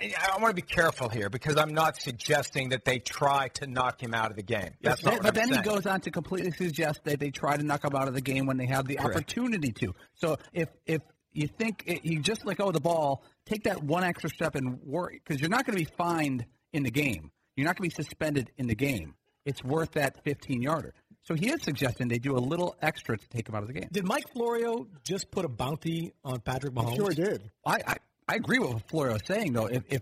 [0.00, 4.00] I want to be careful here because I'm not suggesting that they try to knock
[4.00, 4.70] him out of the game.
[4.80, 5.62] That's not but then saying.
[5.62, 8.20] he goes on to completely suggest that they try to knock him out of the
[8.20, 9.16] game when they have the Correct.
[9.16, 9.94] opportunity to.
[10.14, 13.82] So if if you think it, you just let go of the ball, take that
[13.82, 17.32] one extra step and worry because you're not going to be fined in the game.
[17.56, 19.14] You're not going to be suspended in the game.
[19.44, 20.94] It's worth that 15 yarder.
[21.28, 23.74] So he is suggesting they do a little extra to take him out of the
[23.74, 23.90] game.
[23.92, 26.96] Did Mike Florio just put a bounty on Patrick Mahomes?
[26.96, 27.50] Sure did.
[27.66, 29.66] I, I, I agree with what Florio is saying though.
[29.66, 30.00] If, if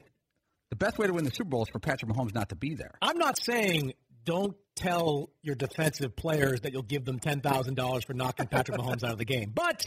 [0.70, 2.76] the best way to win the Super Bowl is for Patrick Mahomes not to be
[2.76, 2.92] there.
[3.02, 8.04] I'm not saying don't tell your defensive players that you'll give them ten thousand dollars
[8.04, 9.50] for knocking Patrick Mahomes out of the game.
[9.52, 9.84] But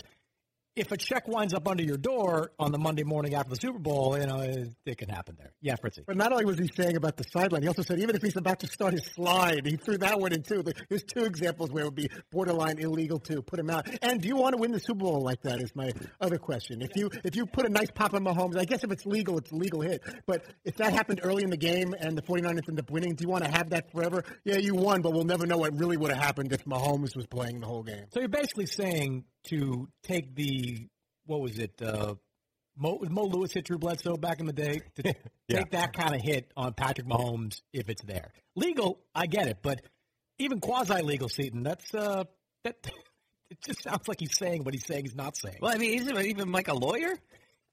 [0.76, 3.80] if a check winds up under your door on the Monday morning after the Super
[3.80, 5.52] Bowl, you know it, it can happen there.
[5.62, 6.04] Yeah, Fritzy.
[6.06, 8.38] But not only was he saying about the sideline, he also said even if he's
[8.38, 10.64] about to start his slide, he threw that one in too.
[10.90, 13.88] There's two examples where it would be borderline illegal to put him out.
[14.02, 15.62] And do you want to win the Super Bowl like that?
[15.62, 16.82] Is my other question.
[16.82, 19.38] If you if you put a nice pop on Mahomes, I guess if it's legal,
[19.38, 20.02] it's a legal hit.
[20.26, 23.24] But if that happened early in the game and the 49ers end up winning, do
[23.24, 24.24] you want to have that forever?
[24.46, 27.26] Yeah, you won, but we'll never know what really would have happened if Mahomes was
[27.28, 28.06] playing the whole game.
[28.14, 30.88] So you're basically saying to take the
[31.26, 31.80] what was it?
[31.82, 32.16] Uh,
[32.78, 34.82] Mo, Mo Lewis hit Drew Bledsoe back in the day.
[34.96, 35.16] To take
[35.48, 35.64] Yeah.
[35.72, 38.32] that kind of hit on Patrick Mahomes if it's there.
[38.56, 39.82] Legal, I get it, but
[40.38, 42.24] even quasi legal, Seton, that's uh,
[42.64, 42.76] that.
[43.52, 45.58] It just sounds like he's saying what he's saying he's not saying.
[45.60, 47.16] Well, I mean, isn't even like a lawyer?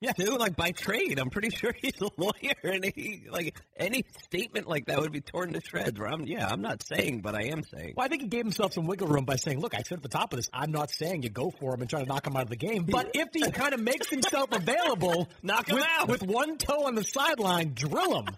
[0.01, 0.37] Yeah, too.
[0.37, 4.87] Like by trade, I'm pretty sure he's a lawyer, and he like any statement like
[4.87, 5.99] that would be torn to shreds.
[5.99, 7.95] Where I'm, yeah, I'm not saying, but I am saying.
[7.97, 10.03] Well, I think he gave himself some wiggle room by saying, "Look, I said at
[10.03, 12.27] the top of this, I'm not saying you go for him and try to knock
[12.27, 15.77] him out of the game, but if he kind of makes himself available, Knock him
[15.77, 16.09] with, out.
[16.09, 18.37] with one toe on the sideline, drill him,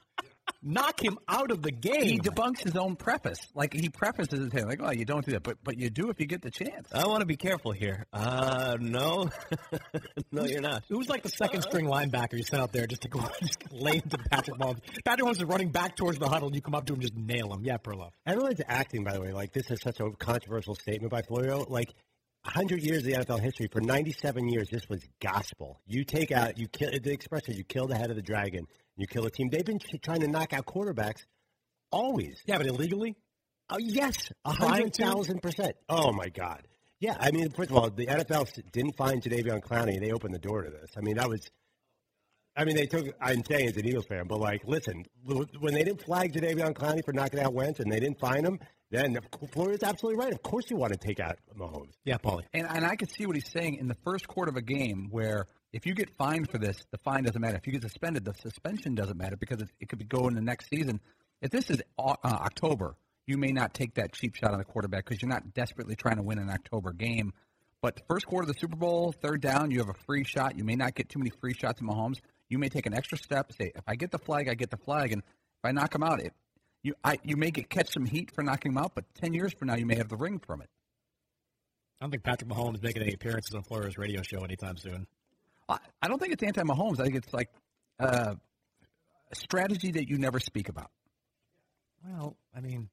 [0.62, 3.38] knock him out of the game." He debunks his own preface.
[3.54, 6.10] Like he prefaces it here, like, "Oh, you don't do that, but but you do
[6.10, 8.06] if you get the chance." I want to be careful here.
[8.12, 9.30] Uh, no,
[10.32, 10.84] no, you're not.
[10.88, 13.96] Who's like the second string linebacker you sent out there just to go just lay
[13.96, 14.80] into Patrick Mahomes?
[15.04, 17.02] Patrick Mahomes is running back towards the huddle, and you come up to him and
[17.02, 17.64] just nail him.
[17.64, 18.10] Yeah, Perloff.
[18.26, 21.64] Everyone's acting, by the way, like this is such a controversial statement by Florio.
[21.68, 21.94] Like,
[22.44, 25.80] 100 years of the NFL history, for 97 years, this was gospel.
[25.86, 28.66] You take out, you kill, the expression, you kill the head of the dragon,
[28.98, 29.48] you kill a team.
[29.48, 31.24] They've been trying to knock out quarterbacks
[31.90, 32.42] always.
[32.46, 33.16] Yeah, but illegally?
[33.70, 35.02] Oh, yes, a Trying to?
[35.02, 35.72] 100,000%.
[35.88, 36.66] Oh, my God.
[37.00, 40.00] Yeah, I mean, first of all, the NFL didn't find Jadeveon Clowney.
[40.00, 40.90] They opened the door to this.
[40.96, 41.48] I mean, that was.
[42.56, 43.06] I mean, they took.
[43.20, 47.04] I'm saying as an Eagles fan, but like, listen, when they didn't flag Jadeveon Clowney
[47.04, 48.58] for knocking out Wentz and they didn't find him,
[48.90, 49.16] then
[49.52, 50.32] Florio's absolutely right.
[50.32, 51.92] Of course, you want to take out Mahomes.
[52.04, 52.46] Yeah, Paulie.
[52.52, 55.06] And and I can see what he's saying in the first quarter of a game
[55.12, 57.56] where if you get fined for this, the fine doesn't matter.
[57.56, 60.40] If you get suspended, the suspension doesn't matter because it, it could be going the
[60.40, 61.00] next season.
[61.42, 65.04] If this is uh, October, you may not take that cheap shot on the quarterback
[65.04, 67.32] because you're not desperately trying to win an October game.
[67.80, 70.56] But first quarter of the Super Bowl, third down, you have a free shot.
[70.56, 72.18] You may not get too many free shots in Mahomes.
[72.48, 74.78] You may take an extra step, say, if I get the flag, I get the
[74.78, 76.32] flag, and if I knock him out, it
[76.82, 79.52] you I you may get catch some heat for knocking him out, but ten years
[79.52, 80.70] from now, you may have the ring from it.
[82.00, 85.06] I don't think Patrick Mahomes is making any appearances on Florio's radio show anytime soon.
[85.68, 87.00] I, I don't think it's anti Mahomes.
[87.00, 87.50] I think it's like
[88.00, 88.34] uh,
[89.30, 90.90] a strategy that you never speak about.
[92.04, 92.88] Well, I mean,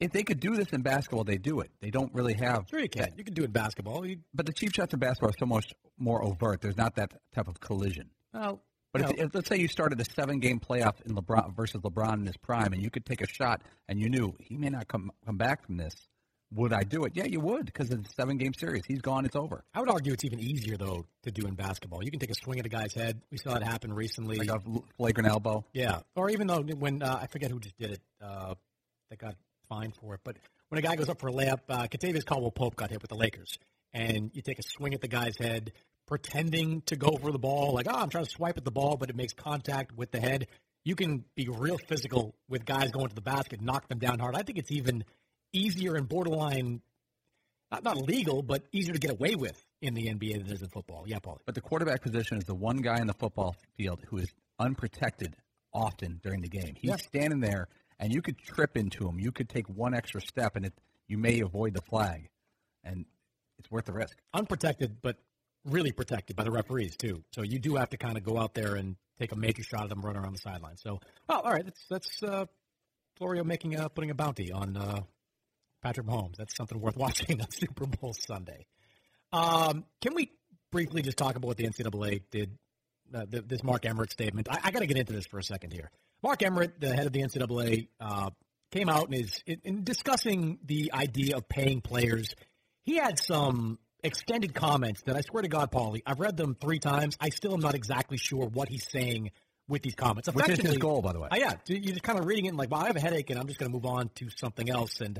[0.00, 1.70] if they could do this in basketball, they do it.
[1.80, 2.66] They don't really have.
[2.70, 3.08] Sure, you can.
[3.16, 4.06] You can do it in basketball.
[4.06, 6.60] You, But the cheap shots in basketball are so much more overt.
[6.60, 8.10] There's not that type of collision.
[8.32, 12.14] well, But if, if, let's say you started a seven-game playoff in LeBron versus LeBron
[12.14, 14.86] in his prime, and you could take a shot, and you knew he may not
[14.86, 15.94] come come back from this,
[16.54, 17.12] would I do it?
[17.14, 18.84] Yeah, you would, because it's a seven-game series.
[18.86, 19.26] He's gone.
[19.26, 19.64] It's over.
[19.74, 22.02] I would argue it's even easier though to do in basketball.
[22.02, 23.20] You can take a swing at a guy's head.
[23.30, 24.38] We saw that happen recently.
[24.38, 24.60] Like a
[24.96, 25.64] flagrant elbow.
[25.72, 28.54] Yeah, or even though when uh, I forget who just did it, uh,
[29.10, 29.34] that got
[29.68, 30.20] fined for it.
[30.24, 30.36] But
[30.68, 33.10] when a guy goes up for a layup, uh, Kentavious Caldwell Pope got hit with
[33.10, 33.58] the Lakers,
[33.92, 35.72] and you take a swing at the guy's head,
[36.06, 38.96] pretending to go for the ball, like oh, I'm trying to swipe at the ball,
[38.96, 40.46] but it makes contact with the head.
[40.84, 44.34] You can be real physical with guys going to the basket, knock them down hard.
[44.34, 45.04] I think it's even
[45.52, 46.80] easier and borderline,
[47.70, 50.62] not not legal, but easier to get away with in the NBA than it is
[50.62, 51.04] in football.
[51.06, 51.40] Yeah, Paul.
[51.46, 55.36] But the quarterback position is the one guy in the football field who is unprotected
[55.72, 56.74] often during the game.
[56.76, 56.96] He's Yeah.
[56.96, 59.18] standing there, and you could trip into him.
[59.18, 60.72] You could take one extra step, and it
[61.06, 62.28] you may avoid the flag,
[62.84, 63.06] and
[63.58, 64.16] it's worth the risk.
[64.34, 65.16] unprotected, but
[65.64, 67.22] really protected by the referees too.
[67.32, 69.82] So you do have to kind of go out there and take a major shot
[69.82, 70.76] at them running around the sideline.
[70.76, 72.46] So, well, all right, that's that's uh,
[73.16, 75.00] Florio making uh, putting a bounty on uh,
[75.82, 76.36] Patrick Mahomes.
[76.36, 78.66] That's something worth watching on Super Bowl Sunday.
[79.32, 80.32] Um, can we
[80.70, 82.58] briefly just talk about what the NCAA did?
[83.14, 84.48] Uh, th- this Mark Emmert statement.
[84.50, 85.90] I, I got to get into this for a second here.
[86.22, 88.30] Mark Emmert, the head of the NCAA, uh,
[88.70, 92.34] came out and is in, in discussing the idea of paying players.
[92.82, 96.78] He had some extended comments that I swear to God, Paulie, I've read them three
[96.78, 97.16] times.
[97.20, 99.30] I still am not exactly sure what he's saying
[99.68, 100.32] with these comments.
[100.32, 101.28] Which is his goal, by the way.
[101.30, 103.30] Uh, yeah, you're just kind of reading it and like, well, I have a headache
[103.30, 105.18] and I'm just going to move on to something else, and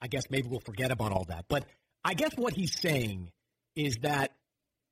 [0.00, 1.46] I guess maybe we'll forget about all that.
[1.48, 1.64] But
[2.04, 3.30] I guess what he's saying
[3.74, 4.32] is that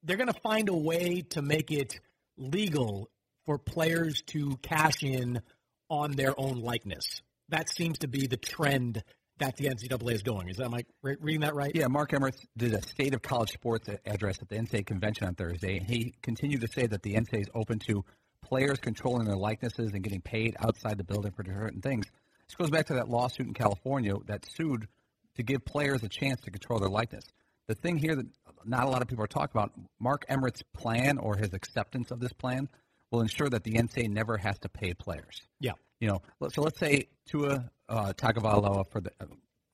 [0.02, 1.98] they're going to find a way to make it
[2.36, 3.10] legal
[3.44, 5.40] for players to cash in
[5.88, 7.22] on their own likeness.
[7.48, 9.02] That seems to be the trend
[9.38, 10.48] that the NCAA is going.
[10.48, 11.70] Is that I re- reading that right?
[11.74, 15.34] Yeah, Mark Emmert did a state of college sports address at the NCAA convention on
[15.34, 18.04] Thursday, and he continued to say that the NCAA is open to
[18.42, 22.06] players controlling their likenesses and getting paid outside the building for certain things.
[22.48, 24.88] This goes back to that lawsuit in California that sued
[25.36, 27.24] to give players a chance to control their likeness.
[27.68, 28.26] The thing here that
[28.64, 32.20] not a lot of people are talking about, Mark Emmert's plan or his acceptance of
[32.20, 32.68] this plan
[33.10, 35.40] will ensure that the NCAA never has to pay players.
[35.60, 35.72] Yeah.
[36.00, 39.10] You know, so let's say Tua uh, Tagovailoa for the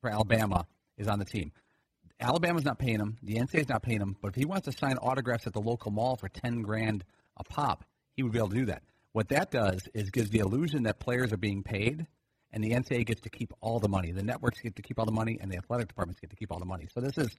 [0.00, 0.66] for Alabama
[0.98, 1.52] is on the team.
[2.20, 3.16] Alabama's not paying him.
[3.22, 4.16] The NCAA's not paying him.
[4.20, 7.04] But if he wants to sign autographs at the local mall for ten grand
[7.36, 8.82] a pop, he would be able to do that.
[9.12, 12.06] What that does is gives the illusion that players are being paid,
[12.52, 14.12] and the NCAA gets to keep all the money.
[14.12, 16.52] The networks get to keep all the money, and the athletic departments get to keep
[16.52, 16.88] all the money.
[16.94, 17.34] So this is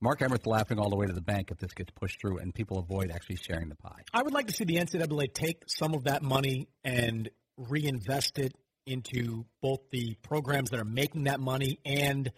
[0.00, 2.54] Mark Emmert's laughing all the way to the bank if this gets pushed through, and
[2.54, 4.02] people avoid actually sharing the pie.
[4.12, 8.54] I would like to see the NCAA take some of that money and reinvest it
[8.86, 12.32] into both the programs that are making that money and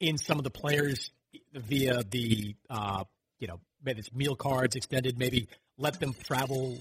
[0.00, 1.10] in some of the players
[1.52, 3.04] via the uh,
[3.40, 5.18] you know maybe it's meal cards extended.
[5.18, 6.78] Maybe let them travel.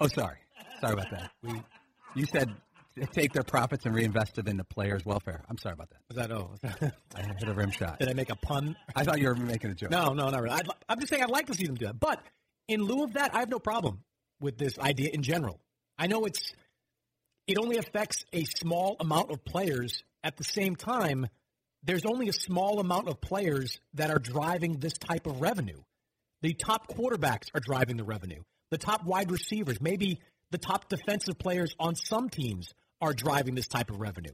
[0.00, 0.38] Oh, sorry,
[0.80, 1.30] sorry about that.
[1.42, 1.62] We,
[2.14, 2.52] you said
[3.12, 5.42] take their profits and reinvest it into players' welfare.
[5.48, 5.98] I'm sorry about that.
[6.08, 6.54] Was that oh?
[7.16, 7.98] I hit a rim shot.
[7.98, 8.76] Did I make a pun?
[8.94, 9.90] I thought you were making a joke.
[9.90, 10.56] No, no, not really.
[10.56, 11.98] I'd, I'm just saying I'd like to see them do that.
[11.98, 12.20] But
[12.68, 14.02] in lieu of that, I have no problem
[14.40, 15.60] with this idea in general.
[15.98, 16.52] I know it's
[17.46, 20.04] it only affects a small amount of players.
[20.24, 21.26] At the same time,
[21.82, 25.80] there's only a small amount of players that are driving this type of revenue.
[26.42, 28.42] The top quarterbacks are driving the revenue.
[28.70, 33.68] The top wide receivers, maybe the top defensive players on some teams are driving this
[33.68, 34.32] type of revenue.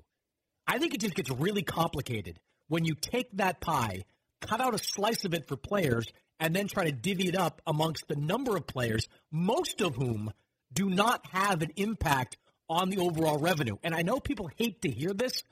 [0.66, 4.04] I think it just gets really complicated when you take that pie,
[4.40, 6.06] cut out a slice of it for players,
[6.38, 10.30] and then try to divvy it up amongst the number of players, most of whom
[10.72, 12.36] do not have an impact
[12.68, 13.76] on the overall revenue.
[13.82, 15.42] And I know people hate to hear this,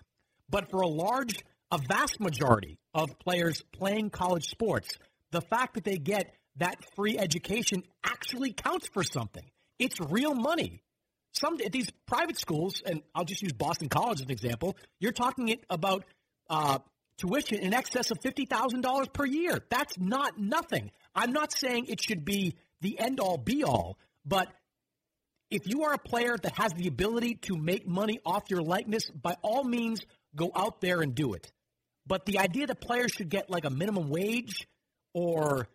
[0.50, 4.98] but for a large, a vast majority of players playing college sports,
[5.33, 9.44] the fact that they get that free education actually counts for something.
[9.79, 10.83] It's real money.
[11.38, 14.77] Some at these private schools, and I'll just use Boston College as an example.
[15.01, 16.05] You're talking about
[16.49, 16.79] uh,
[17.18, 19.59] tuition in excess of fifty thousand dollars per year.
[19.68, 20.90] That's not nothing.
[21.14, 24.49] I'm not saying it should be the end all be all, but
[25.51, 29.09] if you are a player that has the ability to make money off your likeness,
[29.11, 31.53] by all means, go out there and do it.
[32.07, 34.66] But the idea that players should get like a minimum wage
[35.14, 35.68] or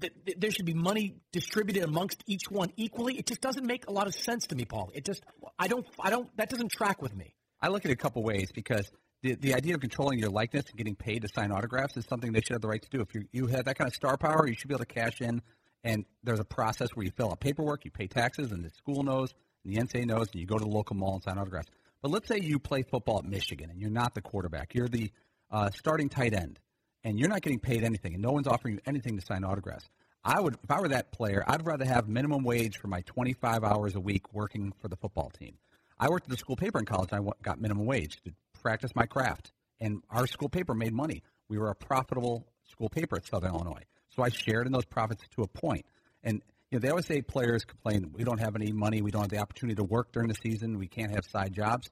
[0.00, 3.92] that there should be money distributed amongst each one equally, it just doesn't make a
[3.92, 4.90] lot of sense to me, Paul.
[4.94, 5.24] It just,
[5.58, 7.34] I don't, I don't, that doesn't track with me.
[7.60, 8.90] I look at it a couple ways because
[9.22, 12.32] the the idea of controlling your likeness and getting paid to sign autographs is something
[12.32, 13.00] they should have the right to do.
[13.00, 15.20] If you you have that kind of star power, you should be able to cash
[15.20, 15.42] in.
[15.84, 19.02] And there's a process where you fill out paperwork, you pay taxes, and the school
[19.04, 21.68] knows, and the NCAA knows, and you go to the local mall and sign autographs.
[22.02, 25.10] But let's say you play football at Michigan and you're not the quarterback, you're the
[25.50, 26.58] uh, starting tight end,
[27.04, 29.88] and you're not getting paid anything, and no one's offering you anything to sign autographs.
[30.24, 33.62] I would, if I were that player, I'd rather have minimum wage for my 25
[33.62, 35.54] hours a week working for the football team.
[35.98, 37.10] I worked at the school paper in college.
[37.12, 41.22] And I got minimum wage to practice my craft, and our school paper made money.
[41.48, 45.22] We were a profitable school paper at Southern Illinois, so I shared in those profits
[45.36, 45.86] to a point.
[46.24, 49.22] And you know, they always say players complain we don't have any money, we don't
[49.22, 51.88] have the opportunity to work during the season, we can't have side jobs.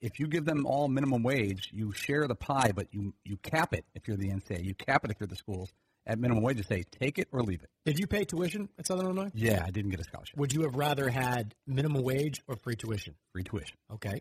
[0.00, 3.72] If you give them all minimum wage, you share the pie, but you you cap
[3.72, 5.72] it if you're the NCAA, you cap it if you're the schools
[6.06, 6.58] at minimum wage.
[6.58, 7.70] to say take it or leave it.
[7.84, 9.30] Did you pay tuition at Southern Illinois?
[9.34, 10.36] Yeah, I didn't get a scholarship.
[10.38, 13.14] Would you have rather had minimum wage or free tuition?
[13.32, 13.76] Free tuition.
[13.92, 14.20] Okay.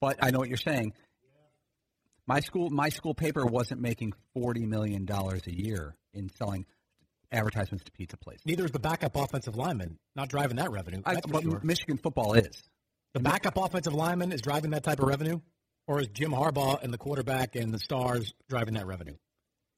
[0.00, 0.92] But I know what you're saying.
[2.26, 6.64] My school, my school paper wasn't making forty million dollars a year in selling
[7.30, 8.42] advertisements to pizza places.
[8.46, 11.02] Neither is the backup offensive lineman not driving that revenue.
[11.04, 11.60] I, but sure.
[11.62, 12.62] Michigan football is.
[13.14, 15.40] The backup offensive lineman is driving that type of revenue,
[15.86, 19.14] or is Jim Harbaugh and the quarterback and the stars driving that revenue?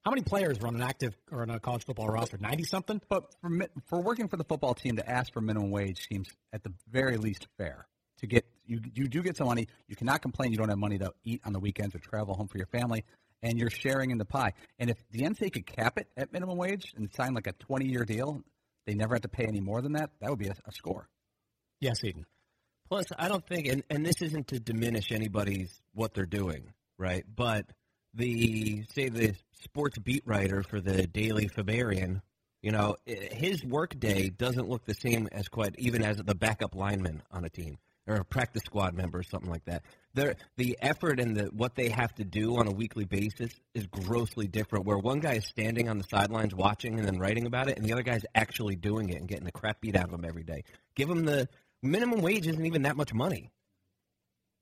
[0.06, 2.38] How many players are on an active or on a college football roster?
[2.38, 2.98] Ninety something.
[3.10, 3.50] But for
[3.88, 7.18] for working for the football team to ask for minimum wage seems at the very
[7.18, 7.86] least fair.
[8.20, 9.68] To get you you do get some money.
[9.86, 12.48] You cannot complain you don't have money to eat on the weekends or travel home
[12.48, 13.04] for your family,
[13.42, 14.54] and you're sharing in the pie.
[14.78, 17.86] And if the NCAA could cap it at minimum wage and sign like a 20
[17.86, 18.40] year deal,
[18.86, 20.08] they never have to pay any more than that.
[20.22, 21.06] That would be a, a score.
[21.80, 22.24] Yes, Eden.
[22.88, 27.24] Plus, I don't think, and, and this isn't to diminish anybody's what they're doing, right?
[27.34, 27.66] But
[28.14, 32.22] the say the sports beat writer for the Daily Fabarian,
[32.62, 36.74] you know, his work day doesn't look the same as quite even as the backup
[36.74, 39.82] lineman on a team or a practice squad member or something like that.
[40.14, 43.86] They're, the effort and the what they have to do on a weekly basis is
[43.86, 44.86] grossly different.
[44.86, 47.84] Where one guy is standing on the sidelines watching and then writing about it, and
[47.84, 50.44] the other guy's actually doing it and getting the crap beat out of him every
[50.44, 50.64] day.
[50.94, 51.48] Give him the
[51.82, 53.50] minimum wage isn't even that much money.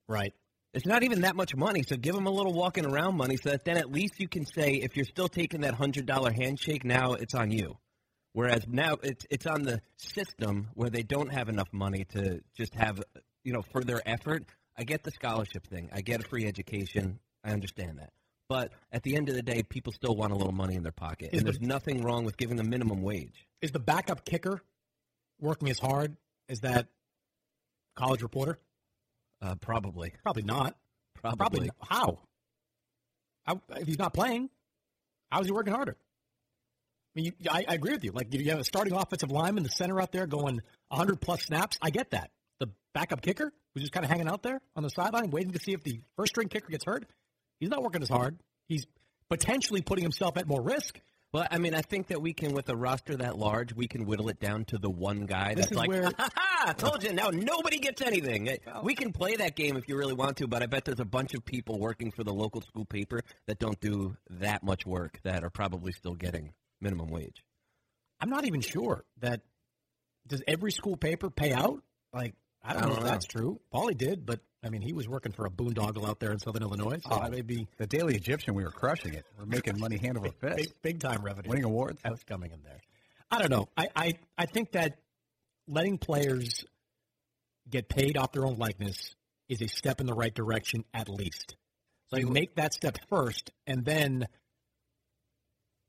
[0.08, 0.32] Right.
[0.72, 3.50] It's not even that much money, so give them a little walking around money so
[3.50, 6.84] that then at least you can say if you're still taking that hundred dollar handshake,
[6.84, 7.78] now it's on you.
[8.32, 12.74] Whereas now it's it's on the system where they don't have enough money to just
[12.74, 13.00] have
[13.44, 14.44] you know for their effort.
[14.76, 15.90] I get the scholarship thing.
[15.92, 17.20] I get a free education.
[17.44, 18.10] I understand that.
[18.48, 20.92] But at the end of the day, people still want a little money in their
[20.92, 23.46] pocket, Is and the- there's nothing wrong with giving them minimum wage.
[23.62, 24.60] Is the backup kicker
[25.40, 26.16] working as hard
[26.48, 26.88] as that
[27.94, 28.58] college reporter?
[29.40, 30.12] Uh, probably.
[30.22, 30.76] Probably not.
[31.14, 31.66] Probably.
[31.66, 31.76] not.
[31.88, 32.18] How?
[33.44, 33.60] How?
[33.76, 34.50] If he's not playing,
[35.30, 35.96] how is he working harder?
[37.16, 38.12] I mean, you, I, I agree with you.
[38.12, 41.78] Like you have a starting offensive lineman, the center out there going 100 plus snaps.
[41.80, 42.30] I get that.
[42.58, 45.58] The backup kicker who's just kind of hanging out there on the sideline, waiting to
[45.58, 47.04] see if the first string kicker gets hurt.
[47.60, 48.38] He's not working as hard.
[48.68, 48.86] He's
[49.28, 51.00] potentially putting himself at more risk.
[51.34, 54.06] Well, I mean, I think that we can, with a roster that large, we can
[54.06, 57.02] whittle it down to the one guy This that's like, where- ha ha, I told
[57.02, 58.56] you, now nobody gets anything.
[58.84, 61.04] We can play that game if you really want to, but I bet there's a
[61.04, 65.18] bunch of people working for the local school paper that don't do that much work
[65.24, 67.42] that are probably still getting minimum wage.
[68.20, 69.40] I'm not even sure that
[70.28, 71.82] does every school paper pay out.
[72.12, 73.10] Like I don't, I know don't if know.
[73.10, 73.60] that's true.
[73.74, 76.62] Paulie did, but I mean, he was working for a boondoggle out there in Southern
[76.62, 78.54] Illinois, so Oh, that may be the Daily Egyptian.
[78.54, 79.24] We were crushing it.
[79.38, 80.56] We're making money hand over fist.
[80.56, 81.50] big, big time revenue.
[81.50, 82.00] Winning awards.
[82.02, 82.80] That was coming in there.
[83.30, 83.68] I don't know.
[83.76, 84.98] I, I, I think that
[85.68, 86.64] letting players
[87.68, 89.14] get paid off their own likeness
[89.48, 91.56] is a step in the right direction, at least.
[92.08, 94.26] So you make that step first, and then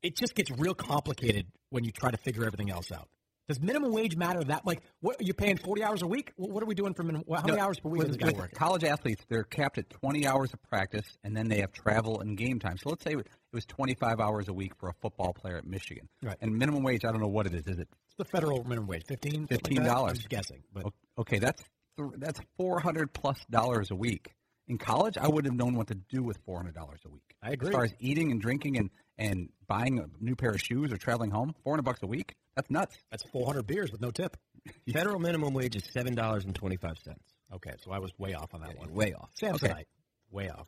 [0.02, 3.08] it just gets real complicated when you try to figure everything else out.
[3.48, 4.66] Does minimum wage matter that?
[4.66, 6.32] Like, what are you paying forty hours a week?
[6.36, 7.24] What are we doing for minimum?
[7.32, 8.56] How many hours per week with- is this guy with working?
[8.58, 12.36] College athletes, they're capped at 20 hours of practice, and then they have travel and
[12.36, 12.76] game time.
[12.76, 16.08] So let's say it was 25 hours a week for a football player at Michigan.
[16.22, 16.36] Right.
[16.40, 17.66] And minimum wage, I don't know what it is.
[17.68, 19.46] Is it It's the federal minimum wage, fifteen.
[19.46, 20.20] fifteen dollars?
[20.22, 21.62] I'm guessing, but okay, that's
[21.96, 24.34] th- that's 400 plus dollars a week.
[24.68, 27.36] In college, I wouldn't have known what to do with 400 dollars a week.
[27.40, 27.68] I agree.
[27.68, 30.96] As far as eating and drinking and and buying a new pair of shoes or
[30.96, 32.34] traveling home, 400 bucks a week.
[32.54, 32.96] That's nuts.
[33.10, 34.36] that's four hundred beers with no tip.
[34.92, 37.22] Federal minimum wage is seven dollars and twenty five cents.
[37.54, 38.92] Okay, so I was way off on that one.
[38.94, 39.28] Way off.
[39.40, 39.84] Samsonite, Okay.
[40.30, 40.66] way off.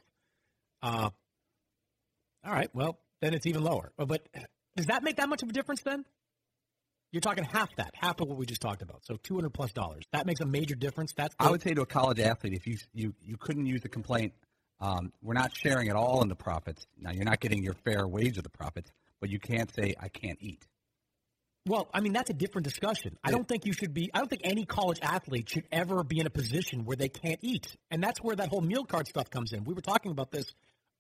[0.83, 1.09] Uh,
[2.45, 3.91] all right, well, then it's even lower.
[3.97, 4.29] But,
[4.77, 6.05] does that make that much of a difference then?
[7.11, 9.05] You're talking half that, half of what we just talked about.
[9.07, 10.05] So 200 plus dollars.
[10.13, 11.15] That makes a major difference.
[11.17, 13.89] That's I would say to a college athlete, if you you you couldn't use the
[13.89, 14.35] complaint,
[14.81, 16.87] um, we're not sharing at all in the profits.
[16.99, 20.09] Now you're not getting your fair wage of the profits, but you can't say I
[20.09, 20.67] can't eat.
[21.67, 23.19] Well, I mean that's a different discussion.
[23.23, 24.11] I don't think you should be.
[24.15, 27.41] I don't think any college athlete should ever be in a position where they can't
[27.43, 29.65] eat, and that's where that whole meal card stuff comes in.
[29.65, 30.47] We were talking about this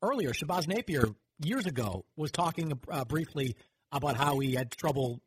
[0.02, 0.30] earlier.
[0.30, 1.04] Shabazz Napier
[1.42, 3.56] years ago was talking uh, briefly
[3.92, 5.20] about how he had trouble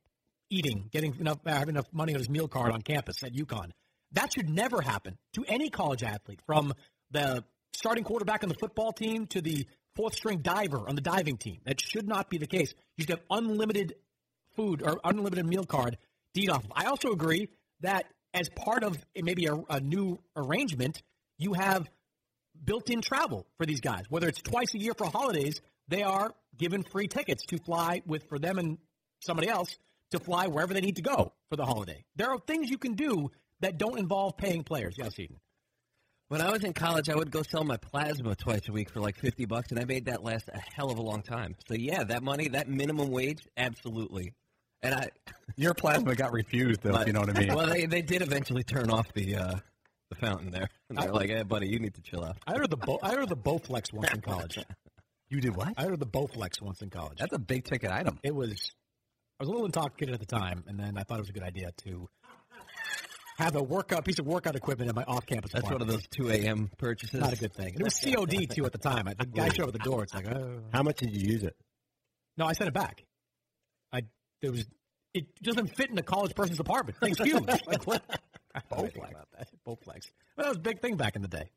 [0.50, 3.72] eating, getting enough, having enough money on his meal card on campus at UConn.
[4.12, 6.74] That should never happen to any college athlete, from
[7.12, 7.44] the
[7.74, 9.66] starting quarterback on the football team to the
[9.96, 11.60] fourth string diver on the diving team.
[11.66, 12.74] That should not be the case.
[12.98, 13.96] You should have unlimited
[14.56, 15.98] food or unlimited meal card
[16.34, 16.72] eat off of.
[16.76, 17.50] I also agree
[17.82, 21.02] that as part of maybe a, a new arrangement,
[21.38, 21.90] you have
[22.64, 24.04] built-in travel for these guys.
[24.10, 28.28] Whether it's twice a year for holidays, they are given free tickets to fly with
[28.30, 28.78] for them and
[29.20, 29.78] somebody else
[30.12, 32.04] to fly wherever they need to go for the holiday.
[32.16, 34.96] There are things you can do that don't involve paying players.
[34.98, 35.38] Yes, Eden.
[36.32, 39.02] When I was in college, I would go sell my plasma twice a week for
[39.02, 41.58] like fifty bucks, and I made that last a hell of a long time.
[41.68, 44.32] So yeah, that money, that minimum wage, absolutely.
[44.82, 45.10] And I,
[45.58, 46.94] your plasma got refused, though.
[46.94, 47.54] but- if you know what I mean.
[47.54, 49.56] Well, they they did eventually turn off the uh,
[50.10, 50.70] the fountain there.
[50.90, 53.14] And they're like, "Hey, buddy, you need to chill out." I heard the Bo- I
[53.14, 54.58] heard the Bowflex once in college.
[55.30, 55.74] You did what?
[55.76, 57.18] I heard the Bowflex once in college.
[57.18, 58.20] That's a big ticket item.
[58.24, 58.72] It was.
[59.38, 61.34] I was a little intoxicated at the time, and then I thought it was a
[61.34, 62.08] good idea to
[63.38, 65.52] have a workout piece of workout equipment in my off-campus.
[65.52, 66.70] That's one of those two a.m.
[66.78, 67.20] purchases.
[67.20, 67.74] Not a good thing.
[67.74, 69.06] And it was COD too at the time.
[69.06, 70.04] The guy showed up at the door.
[70.04, 70.62] It's like, oh.
[70.74, 71.56] How much did you use it?
[72.38, 73.04] No, I sent it back.
[73.92, 74.04] I
[74.42, 74.66] there was
[75.14, 76.98] it doesn't fit in a college person's apartment.
[77.00, 77.46] Thing's huge.
[77.68, 78.04] like what?
[78.72, 79.14] Bowflex.
[79.68, 80.08] Bowflex.
[80.38, 81.52] Well, that was a big thing back in the day.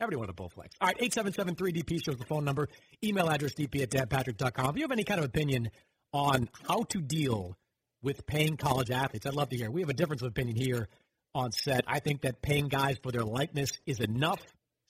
[0.00, 0.72] Everybody wanted a Bowflex.
[0.80, 2.68] All right, 877-3DP shows the phone number.
[3.02, 4.70] Email address dp at danpatrick.com.
[4.70, 5.70] If you have any kind of opinion
[6.12, 7.56] on how to deal
[8.04, 9.70] with paying college athletes, I'd love to hear.
[9.70, 10.88] We have a difference of opinion here
[11.34, 11.84] on set.
[11.86, 14.40] I think that paying guys for their likeness is enough,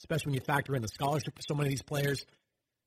[0.01, 2.27] especially when you factor in the scholarship for so many of these players.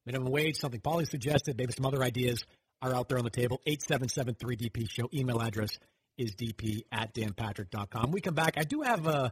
[0.05, 2.43] Minimum wage, something Paulie suggested, maybe some other ideas
[2.81, 3.59] are out there on the table.
[3.67, 5.09] 877-3DP show.
[5.13, 5.79] Email address
[6.17, 8.11] is dp at danpatrick.com.
[8.11, 8.53] We come back.
[8.57, 9.31] I do have a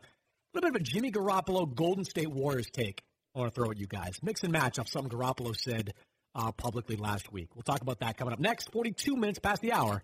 [0.54, 3.04] little bit of a Jimmy Garoppolo Golden State Warriors take
[3.36, 4.18] I want to throw at you guys.
[4.24, 5.94] Mix and match off something Garoppolo said
[6.34, 7.50] uh, publicly last week.
[7.54, 8.72] We'll talk about that coming up next.
[8.72, 10.04] 42 minutes past the hour.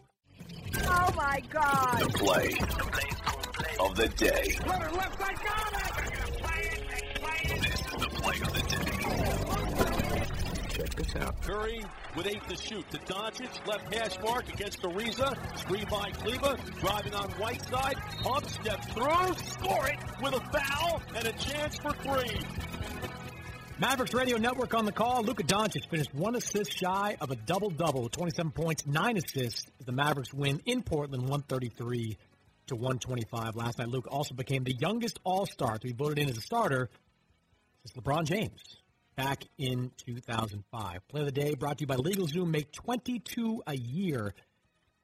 [0.77, 1.99] Oh my God!
[1.99, 2.57] The play
[3.79, 4.55] of the day.
[4.65, 5.91] Runner left, I got it!
[7.61, 8.85] This is the play of the day.
[10.69, 11.41] Check this out.
[11.41, 11.83] Curry
[12.15, 12.89] with eight to shoot.
[12.91, 15.35] To Doncic, left hash mark against Ariza.
[15.57, 16.57] Screen by Kleber.
[16.79, 17.97] Driving on white side.
[18.23, 19.35] Pump, step through.
[19.45, 22.39] Score it with a foul and a chance for three.
[23.81, 25.23] Mavericks Radio Network on the call.
[25.23, 29.65] Luka Doncic finished one assist shy of a double-double, 27 points, nine assists.
[29.79, 32.15] as The Mavericks win in Portland, 133
[32.67, 33.87] to 125 last night.
[33.87, 36.91] Luka also became the youngest All-Star to be voted in as a starter
[37.83, 38.61] since LeBron James
[39.15, 41.07] back in 2005.
[41.07, 42.51] Play of the day brought to you by LegalZoom.
[42.51, 44.35] Make 22 a year.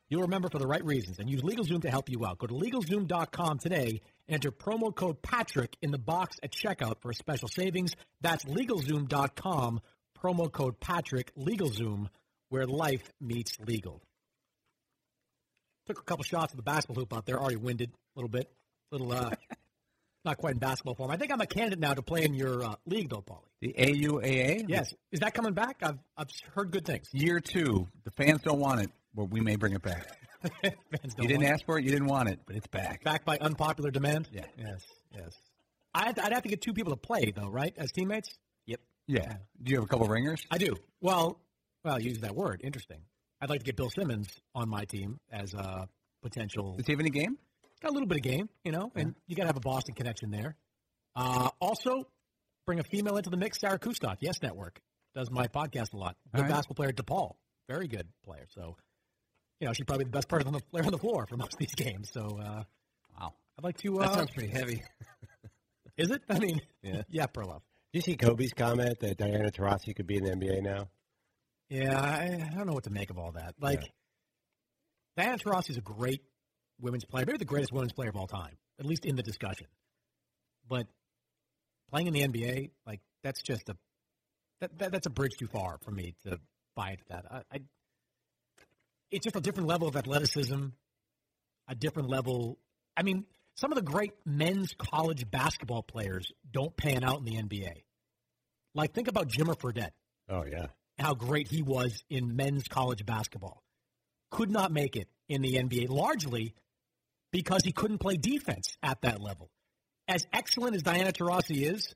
[0.07, 2.37] You'll remember for the right reasons and use LegalZoom to help you out.
[2.37, 7.13] Go to LegalZoom.com today enter promo code Patrick in the box at checkout for a
[7.13, 7.95] special savings.
[8.21, 9.81] That's LegalZoom.com,
[10.21, 12.07] promo code Patrick, LegalZoom,
[12.49, 14.01] where life meets legal.
[15.85, 17.39] took a couple shots at the basketball hoop out there.
[17.39, 18.51] Already winded a little bit,
[18.91, 19.31] little uh,
[20.25, 21.11] not quite in basketball form.
[21.11, 23.43] I think I'm a candidate now to play in your uh, league, though, Paulie.
[23.61, 24.65] The AUAA?
[24.67, 25.77] Yes, is that coming back?
[25.81, 27.07] I've I've heard good things.
[27.11, 27.87] Year two.
[28.03, 30.05] The fans don't want it, but we may bring it back.
[30.63, 30.71] You
[31.27, 31.51] didn't want it.
[31.51, 33.03] ask for it, you didn't want it, but it's back.
[33.03, 34.27] Back by unpopular demand.
[34.31, 34.45] Yeah.
[34.57, 34.81] Yes.
[35.13, 35.31] Yes.
[35.93, 37.73] I'd, I'd have to get two people to play though, right?
[37.77, 38.29] As teammates.
[38.65, 38.79] Yep.
[39.07, 39.37] Yeah.
[39.61, 40.45] Do you have a couple ringers?
[40.51, 40.75] I do.
[41.01, 41.39] Well,
[41.83, 42.61] well, use that word.
[42.63, 42.99] Interesting.
[43.41, 45.87] I'd like to get Bill Simmons on my team as a
[46.21, 46.75] potential.
[46.75, 47.37] Does he have any game?
[47.81, 49.93] Got a little bit of game, you know, and you got to have a Boston
[49.93, 50.55] connection there.
[51.15, 52.07] Uh, also,
[52.65, 53.59] bring a female into the mix.
[53.59, 54.81] Sarah Kustok, Yes Network,
[55.13, 56.15] does my podcast a lot.
[56.33, 56.49] Good right.
[56.49, 57.35] basketball player, DePaul,
[57.69, 58.47] very good player.
[58.49, 58.77] So,
[59.59, 61.53] you know, she's probably the best person on the player on the floor for most
[61.53, 62.09] of these games.
[62.11, 62.63] So, uh,
[63.19, 63.99] wow, I'd like to.
[63.99, 64.83] Uh, That sounds pretty heavy.
[65.97, 66.21] Is it?
[66.29, 67.01] I mean, Yeah.
[67.09, 67.63] yeah, pro love.
[67.93, 70.89] Did you see Kobe's comment that Diana Taurasi could be in the NBA now?
[71.69, 73.55] Yeah, I, I don't know what to make of all that.
[73.59, 73.91] Like,
[75.15, 76.21] Diana Taurasi is a great
[76.79, 79.67] women's player, maybe the greatest women's player of all time, at least in the discussion.
[80.69, 80.87] But
[81.89, 83.75] playing in the NBA, like, that's just a
[84.61, 86.39] that, that that's a bridge too far for me to
[86.75, 87.25] buy into that.
[87.31, 87.59] I, I
[89.11, 90.65] it's just a different level of athleticism,
[91.67, 92.57] a different level.
[92.95, 97.35] I mean, some of the great men's college basketball players don't pan out in the
[97.41, 97.83] NBA.
[98.75, 99.91] Like, think about Jimmer Fredette
[100.29, 100.67] Oh yeah.
[100.99, 103.63] how great he was in men's college basketball.
[104.29, 106.53] Could not make it in the NBA largely
[107.31, 109.49] because he couldn't play defense at that level.
[110.07, 111.93] As excellent as Diana Taurasi is,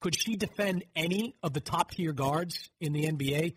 [0.00, 3.54] could she defend any of the top tier guards in the NBA?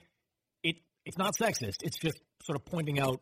[0.63, 0.75] It
[1.05, 1.77] it's not sexist.
[1.83, 3.21] It's just sort of pointing out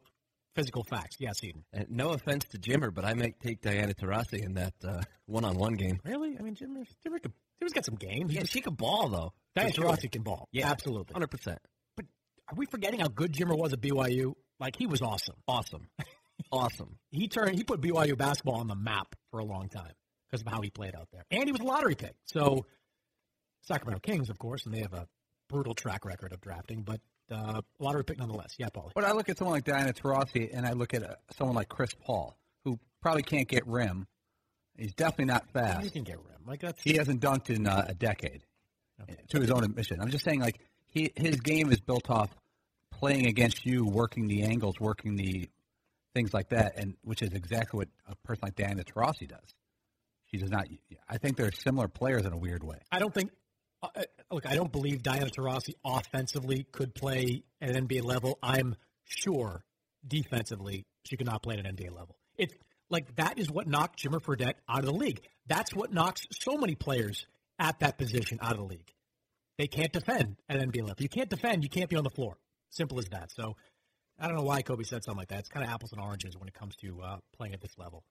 [0.55, 1.17] physical facts.
[1.19, 1.63] Yes, Eden.
[1.72, 5.74] And no offense to Jimmer, but I might take Diana Taurasi in that uh, one-on-one
[5.74, 5.99] game.
[6.03, 6.38] Really?
[6.38, 8.28] I mean, Jimmer, Jimmer could, Jimmer's got some game.
[8.30, 9.34] Yeah, she can ball though.
[9.55, 9.86] Diana sure.
[9.86, 10.47] Taurasi can ball.
[10.51, 11.13] Yeah, absolutely.
[11.13, 11.59] hundred percent.
[11.95, 12.05] But
[12.49, 14.34] are we forgetting how good Jimmer was at BYU?
[14.59, 15.36] Like he was awesome.
[15.47, 15.88] Awesome,
[16.51, 16.97] awesome.
[17.09, 19.93] He turned he put BYU basketball on the map for a long time
[20.30, 22.15] because of how he played out there, and he was a lottery pick.
[22.26, 22.65] So
[23.63, 25.07] Sacramento Kings, of course, and they have a
[25.49, 27.01] brutal track record of drafting, but
[27.32, 28.55] uh, lottery pick nonetheless.
[28.57, 28.91] Yeah, Paulie.
[28.93, 31.69] But I look at someone like Diana Taurasi, and I look at uh, someone like
[31.69, 34.07] Chris Paul, who probably can't get rim.
[34.77, 35.84] He's definitely not fast.
[35.86, 36.41] You can get rim.
[36.45, 38.43] Like that's He hasn't dunked in uh, a decade,
[39.29, 39.99] to his own admission.
[40.01, 42.29] I'm just saying, like he his game is built off
[42.91, 45.49] playing against you, working the angles, working the
[46.13, 49.55] things like that, and which is exactly what a person like Diana Taurasi does.
[50.25, 50.65] She does not.
[51.09, 52.77] I think they're similar players in a weird way.
[52.91, 53.32] I don't think.
[54.32, 58.39] Look, I don't believe Diana Taurasi offensively could play at an NBA level.
[58.41, 59.63] I'm sure
[60.07, 62.17] defensively she could not play at an NBA level.
[62.38, 62.53] It's
[62.89, 65.21] like that is what knocked Jimmer Fredette out of the league.
[65.47, 67.25] That's what knocks so many players
[67.59, 68.93] at that position out of the league.
[69.57, 70.95] They can't defend at an NBA level.
[70.99, 72.38] You can't defend, you can't be on the floor.
[72.69, 73.32] Simple as that.
[73.32, 73.55] So
[74.19, 75.39] I don't know why Kobe said something like that.
[75.39, 78.03] It's kind of apples and oranges when it comes to uh, playing at this level.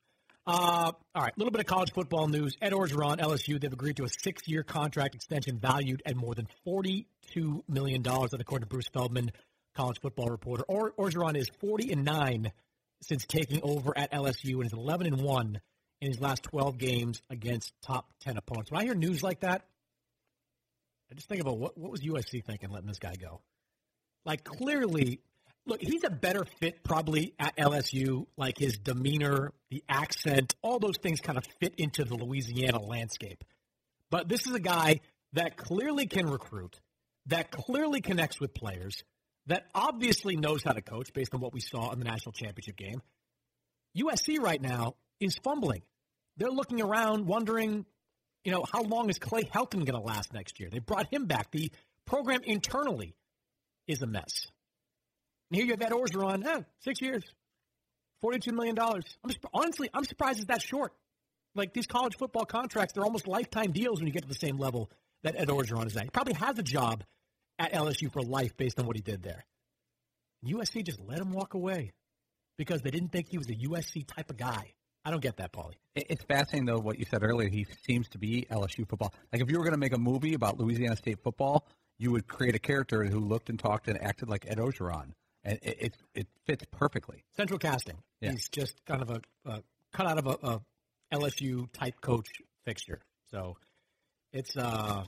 [0.52, 2.56] Uh, all right, a little bit of college football news.
[2.60, 7.04] Ed Orgeron, LSU, they've agreed to a six-year contract extension valued at more than $42
[7.68, 9.30] million, according to Bruce Feldman,
[9.76, 10.64] college football reporter.
[10.66, 12.50] Or- Orgeron is 40 and 9
[13.00, 15.60] since taking over at LSU and is 11 and 1
[16.00, 18.72] in his last 12 games against top 10 opponents.
[18.72, 19.64] When I hear news like that,
[21.12, 23.40] I just think about what, what was USC thinking letting this guy go?
[24.24, 25.20] Like, clearly,
[25.66, 28.26] look, he's a better fit probably at LSU.
[28.36, 33.44] Like, his demeanor, the accent, all those things kind of fit into the Louisiana landscape.
[34.10, 35.00] But this is a guy
[35.32, 36.80] that clearly can recruit,
[37.26, 39.04] that clearly connects with players,
[39.46, 42.76] that obviously knows how to coach based on what we saw in the national championship
[42.76, 43.00] game.
[43.96, 45.82] USC right now is fumbling.
[46.36, 47.84] They're looking around wondering,
[48.44, 50.68] you know, how long is Clay Helton going to last next year?
[50.70, 51.50] They brought him back.
[51.50, 51.70] The
[52.06, 53.14] program internally
[53.86, 54.46] is a mess.
[55.50, 57.24] And here you have Ed Orgeron, eh, six years,
[58.24, 58.78] $42 million.
[58.78, 60.92] I'm honestly, I'm surprised it's that short.
[61.54, 64.58] Like these college football contracts, they're almost lifetime deals when you get to the same
[64.58, 64.90] level
[65.24, 66.04] that Ed Orgeron is at.
[66.04, 67.02] He probably has a job
[67.58, 69.44] at LSU for life based on what he did there.
[70.46, 71.92] USC just let him walk away
[72.56, 74.72] because they didn't think he was a USC type of guy.
[75.04, 75.74] I don't get that, Paulie.
[75.94, 77.48] It's fascinating though what you said earlier.
[77.48, 79.14] He seems to be LSU football.
[79.32, 81.66] Like if you were going to make a movie about Louisiana State football,
[81.98, 85.12] you would create a character who looked and talked and acted like Ed Orgeron,
[85.44, 87.24] and it it, it fits perfectly.
[87.36, 87.98] Central casting.
[88.20, 88.32] Yeah.
[88.32, 89.62] He's just kind of a, a
[89.92, 90.60] cut out of a, a
[91.12, 92.28] LSU type coach
[92.64, 93.00] fixture.
[93.30, 93.56] So
[94.32, 95.04] it's uh,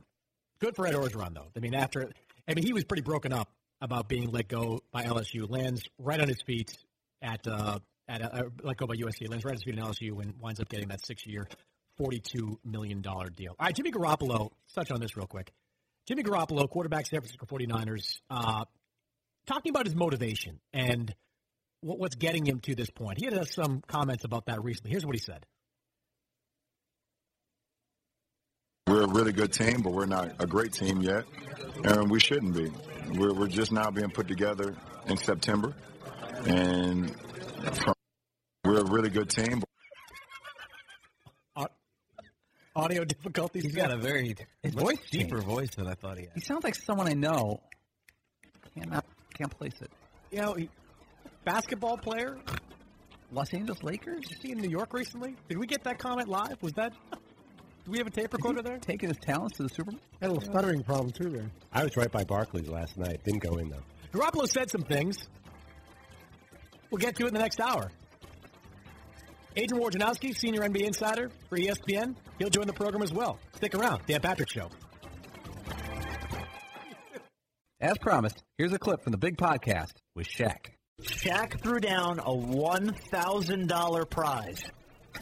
[0.58, 1.48] good for Ed Orgeron, though.
[1.56, 2.10] I mean, after
[2.48, 3.48] I mean, he was pretty broken up
[3.80, 5.48] about being let go by LSU.
[5.48, 6.76] Lands right on his feet
[7.20, 7.78] at uh,
[8.08, 9.28] at uh, let go by USC.
[9.28, 11.46] Lands right on his feet in LSU and winds up getting that six year,
[11.96, 13.54] forty-two million dollar deal.
[13.58, 14.50] All right, Jimmy Garoppolo.
[14.74, 15.52] Touch on this real quick.
[16.06, 18.64] Jimmy Garoppolo, quarterback, San Francisco 49ers, uh,
[19.46, 21.14] talking about his motivation and
[21.80, 23.18] what, what's getting him to this point.
[23.18, 24.90] He had uh, some comments about that recently.
[24.90, 25.44] Here's what he said.
[28.86, 31.24] We're a really good team, but we're not a great team yet,
[31.84, 32.70] and we shouldn't be.
[33.18, 34.74] We're, we're just now being put together
[35.06, 35.72] in September,
[36.46, 37.14] and
[37.76, 37.94] from,
[38.64, 39.62] we're a really good team.
[42.74, 43.64] Audio difficulties.
[43.64, 46.32] He's got a very His voice deeper voice than I thought he had.
[46.34, 47.60] He sounds like someone I know.
[48.74, 49.04] Cannot
[49.42, 49.90] can't place it.
[50.30, 50.68] You know, he,
[51.44, 52.38] basketball player.
[53.32, 54.20] Los Angeles Lakers.
[54.20, 55.34] Did you see in New York recently?
[55.48, 56.62] Did we get that comment live?
[56.62, 56.92] Was that?
[57.10, 58.78] Do we have a tape recorder there?
[58.78, 60.00] Taking his talents to the Super Bowl.
[60.20, 61.50] Had a little stuttering problem too there.
[61.72, 63.24] I was right by Barclays last night.
[63.24, 63.82] Didn't go in though.
[64.12, 65.26] Garoppolo said some things.
[66.90, 67.90] We'll get to it in the next hour.
[69.56, 73.38] Adrian Wojnarowski, senior NBA insider for ESPN, he'll join the program as well.
[73.56, 74.02] Stick around.
[74.06, 74.68] Dan Patrick Show.
[77.82, 80.66] As promised, here's a clip from the big podcast with Shaq.
[81.02, 84.62] Shaq threw down a $1,000 prize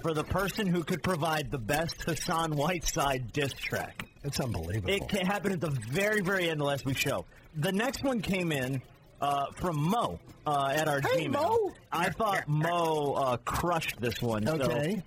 [0.02, 4.06] for the person who could provide the best Hassan Whiteside diss track.
[4.24, 4.90] It's unbelievable.
[4.92, 7.24] It happened at the very, very end of last week's show.
[7.56, 8.82] The next one came in
[9.22, 11.32] uh, from Mo uh, at our Hey, Gmail.
[11.32, 11.72] Mo.
[11.90, 14.46] I thought Mo uh, crushed this one.
[14.46, 15.02] so- Okay.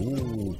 [0.00, 0.56] Ooh.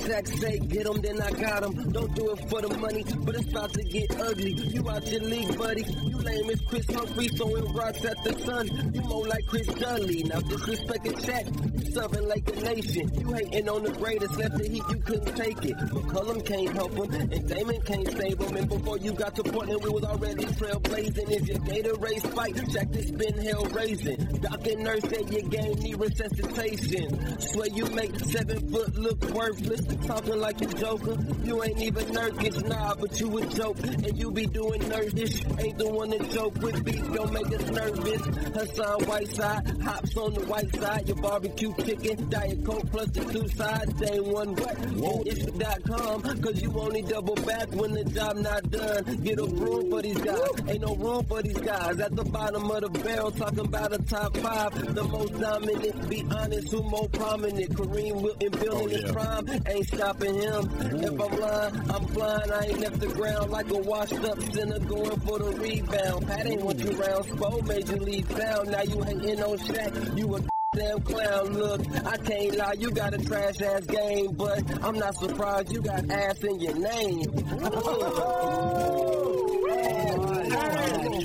[0.00, 1.90] Zach say get 'em, then I got 'em.
[1.92, 4.52] Don't do it for the money, but it's about to get ugly.
[4.52, 5.84] You out your league, buddy.
[6.04, 8.68] You lame as Chris Humphrey, throwing rocks at the sun.
[8.94, 10.22] You more like Chris Dudley.
[10.24, 13.10] Now disrespecting Shaq, you serving like a nation.
[13.18, 15.76] You hating on the greatest, left the heat, you couldn't take it.
[15.76, 18.56] McCollum can't help him, and Damon can't save him.
[18.56, 21.30] And before you got to Portland, we was already trailblazing.
[21.30, 24.16] If your Gatorade fight, Shaq this been hell raising.
[24.40, 27.40] Doc and nurse said your game need resuscitation.
[27.40, 29.81] Swear you make seven foot look worthless.
[30.06, 31.16] Talking like you joker.
[31.44, 33.78] You ain't even nerdish, nah, but you a joke.
[33.82, 35.62] And you be doing nerdish.
[35.62, 38.22] Ain't the one to joke with beef, don't make us nervous.
[38.54, 41.08] Hassan Whiteside, hops on the white side.
[41.08, 43.92] Your barbecue chicken, Diet Coke plus the two sides.
[43.94, 45.26] Day one what?
[45.26, 49.04] It's.com, cause you only double back when the job not done.
[49.22, 50.50] Get a room for these guys.
[50.68, 52.00] Ain't no room for these guys.
[52.00, 54.94] At the bottom of the barrel, talking about a top five.
[54.94, 57.70] The most dominant, be honest, who more prominent?
[57.76, 59.46] Kareem Wilton building oh, his prime.
[59.72, 60.68] Ain't stopping him.
[60.80, 62.52] If I'm lying, I'm flying.
[62.52, 66.26] I ain't left the ground like a washed up sinner going for the rebound.
[66.26, 67.24] Pat ain't want you round.
[67.24, 68.70] Spo made you leave town.
[68.70, 70.18] Now you hating on Shaq.
[70.18, 70.40] You a
[70.76, 71.54] damn clown.
[71.54, 72.74] Look, I can't lie.
[72.78, 76.78] You got a trash ass game, but I'm not surprised you got ass in your
[76.78, 77.32] name.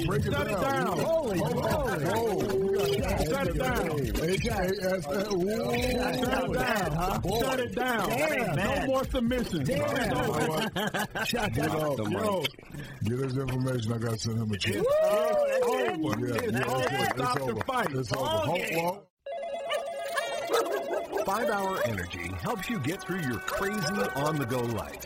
[0.06, 0.98] Break it down.
[1.00, 1.58] Holy Shut
[3.48, 3.98] it down.
[4.18, 5.14] Hey, uh, uh, Shut
[6.16, 7.20] it down, huh?
[7.40, 8.10] Shut it down.
[8.10, 9.68] Damn, no more submissions.
[9.68, 9.90] Damn.
[11.26, 11.76] Shut Get up.
[11.76, 12.44] off the Yo,
[13.04, 13.94] Get his information.
[13.94, 14.84] I got to send him a check.
[14.84, 14.86] Oh,
[15.48, 16.88] Yeah, yeah, It's over.
[16.90, 17.92] it's Stop the fight.
[17.94, 18.26] It's over.
[18.26, 19.04] Hold- hold-
[21.26, 25.06] Five Hour Energy helps you get through your crazy on the go life.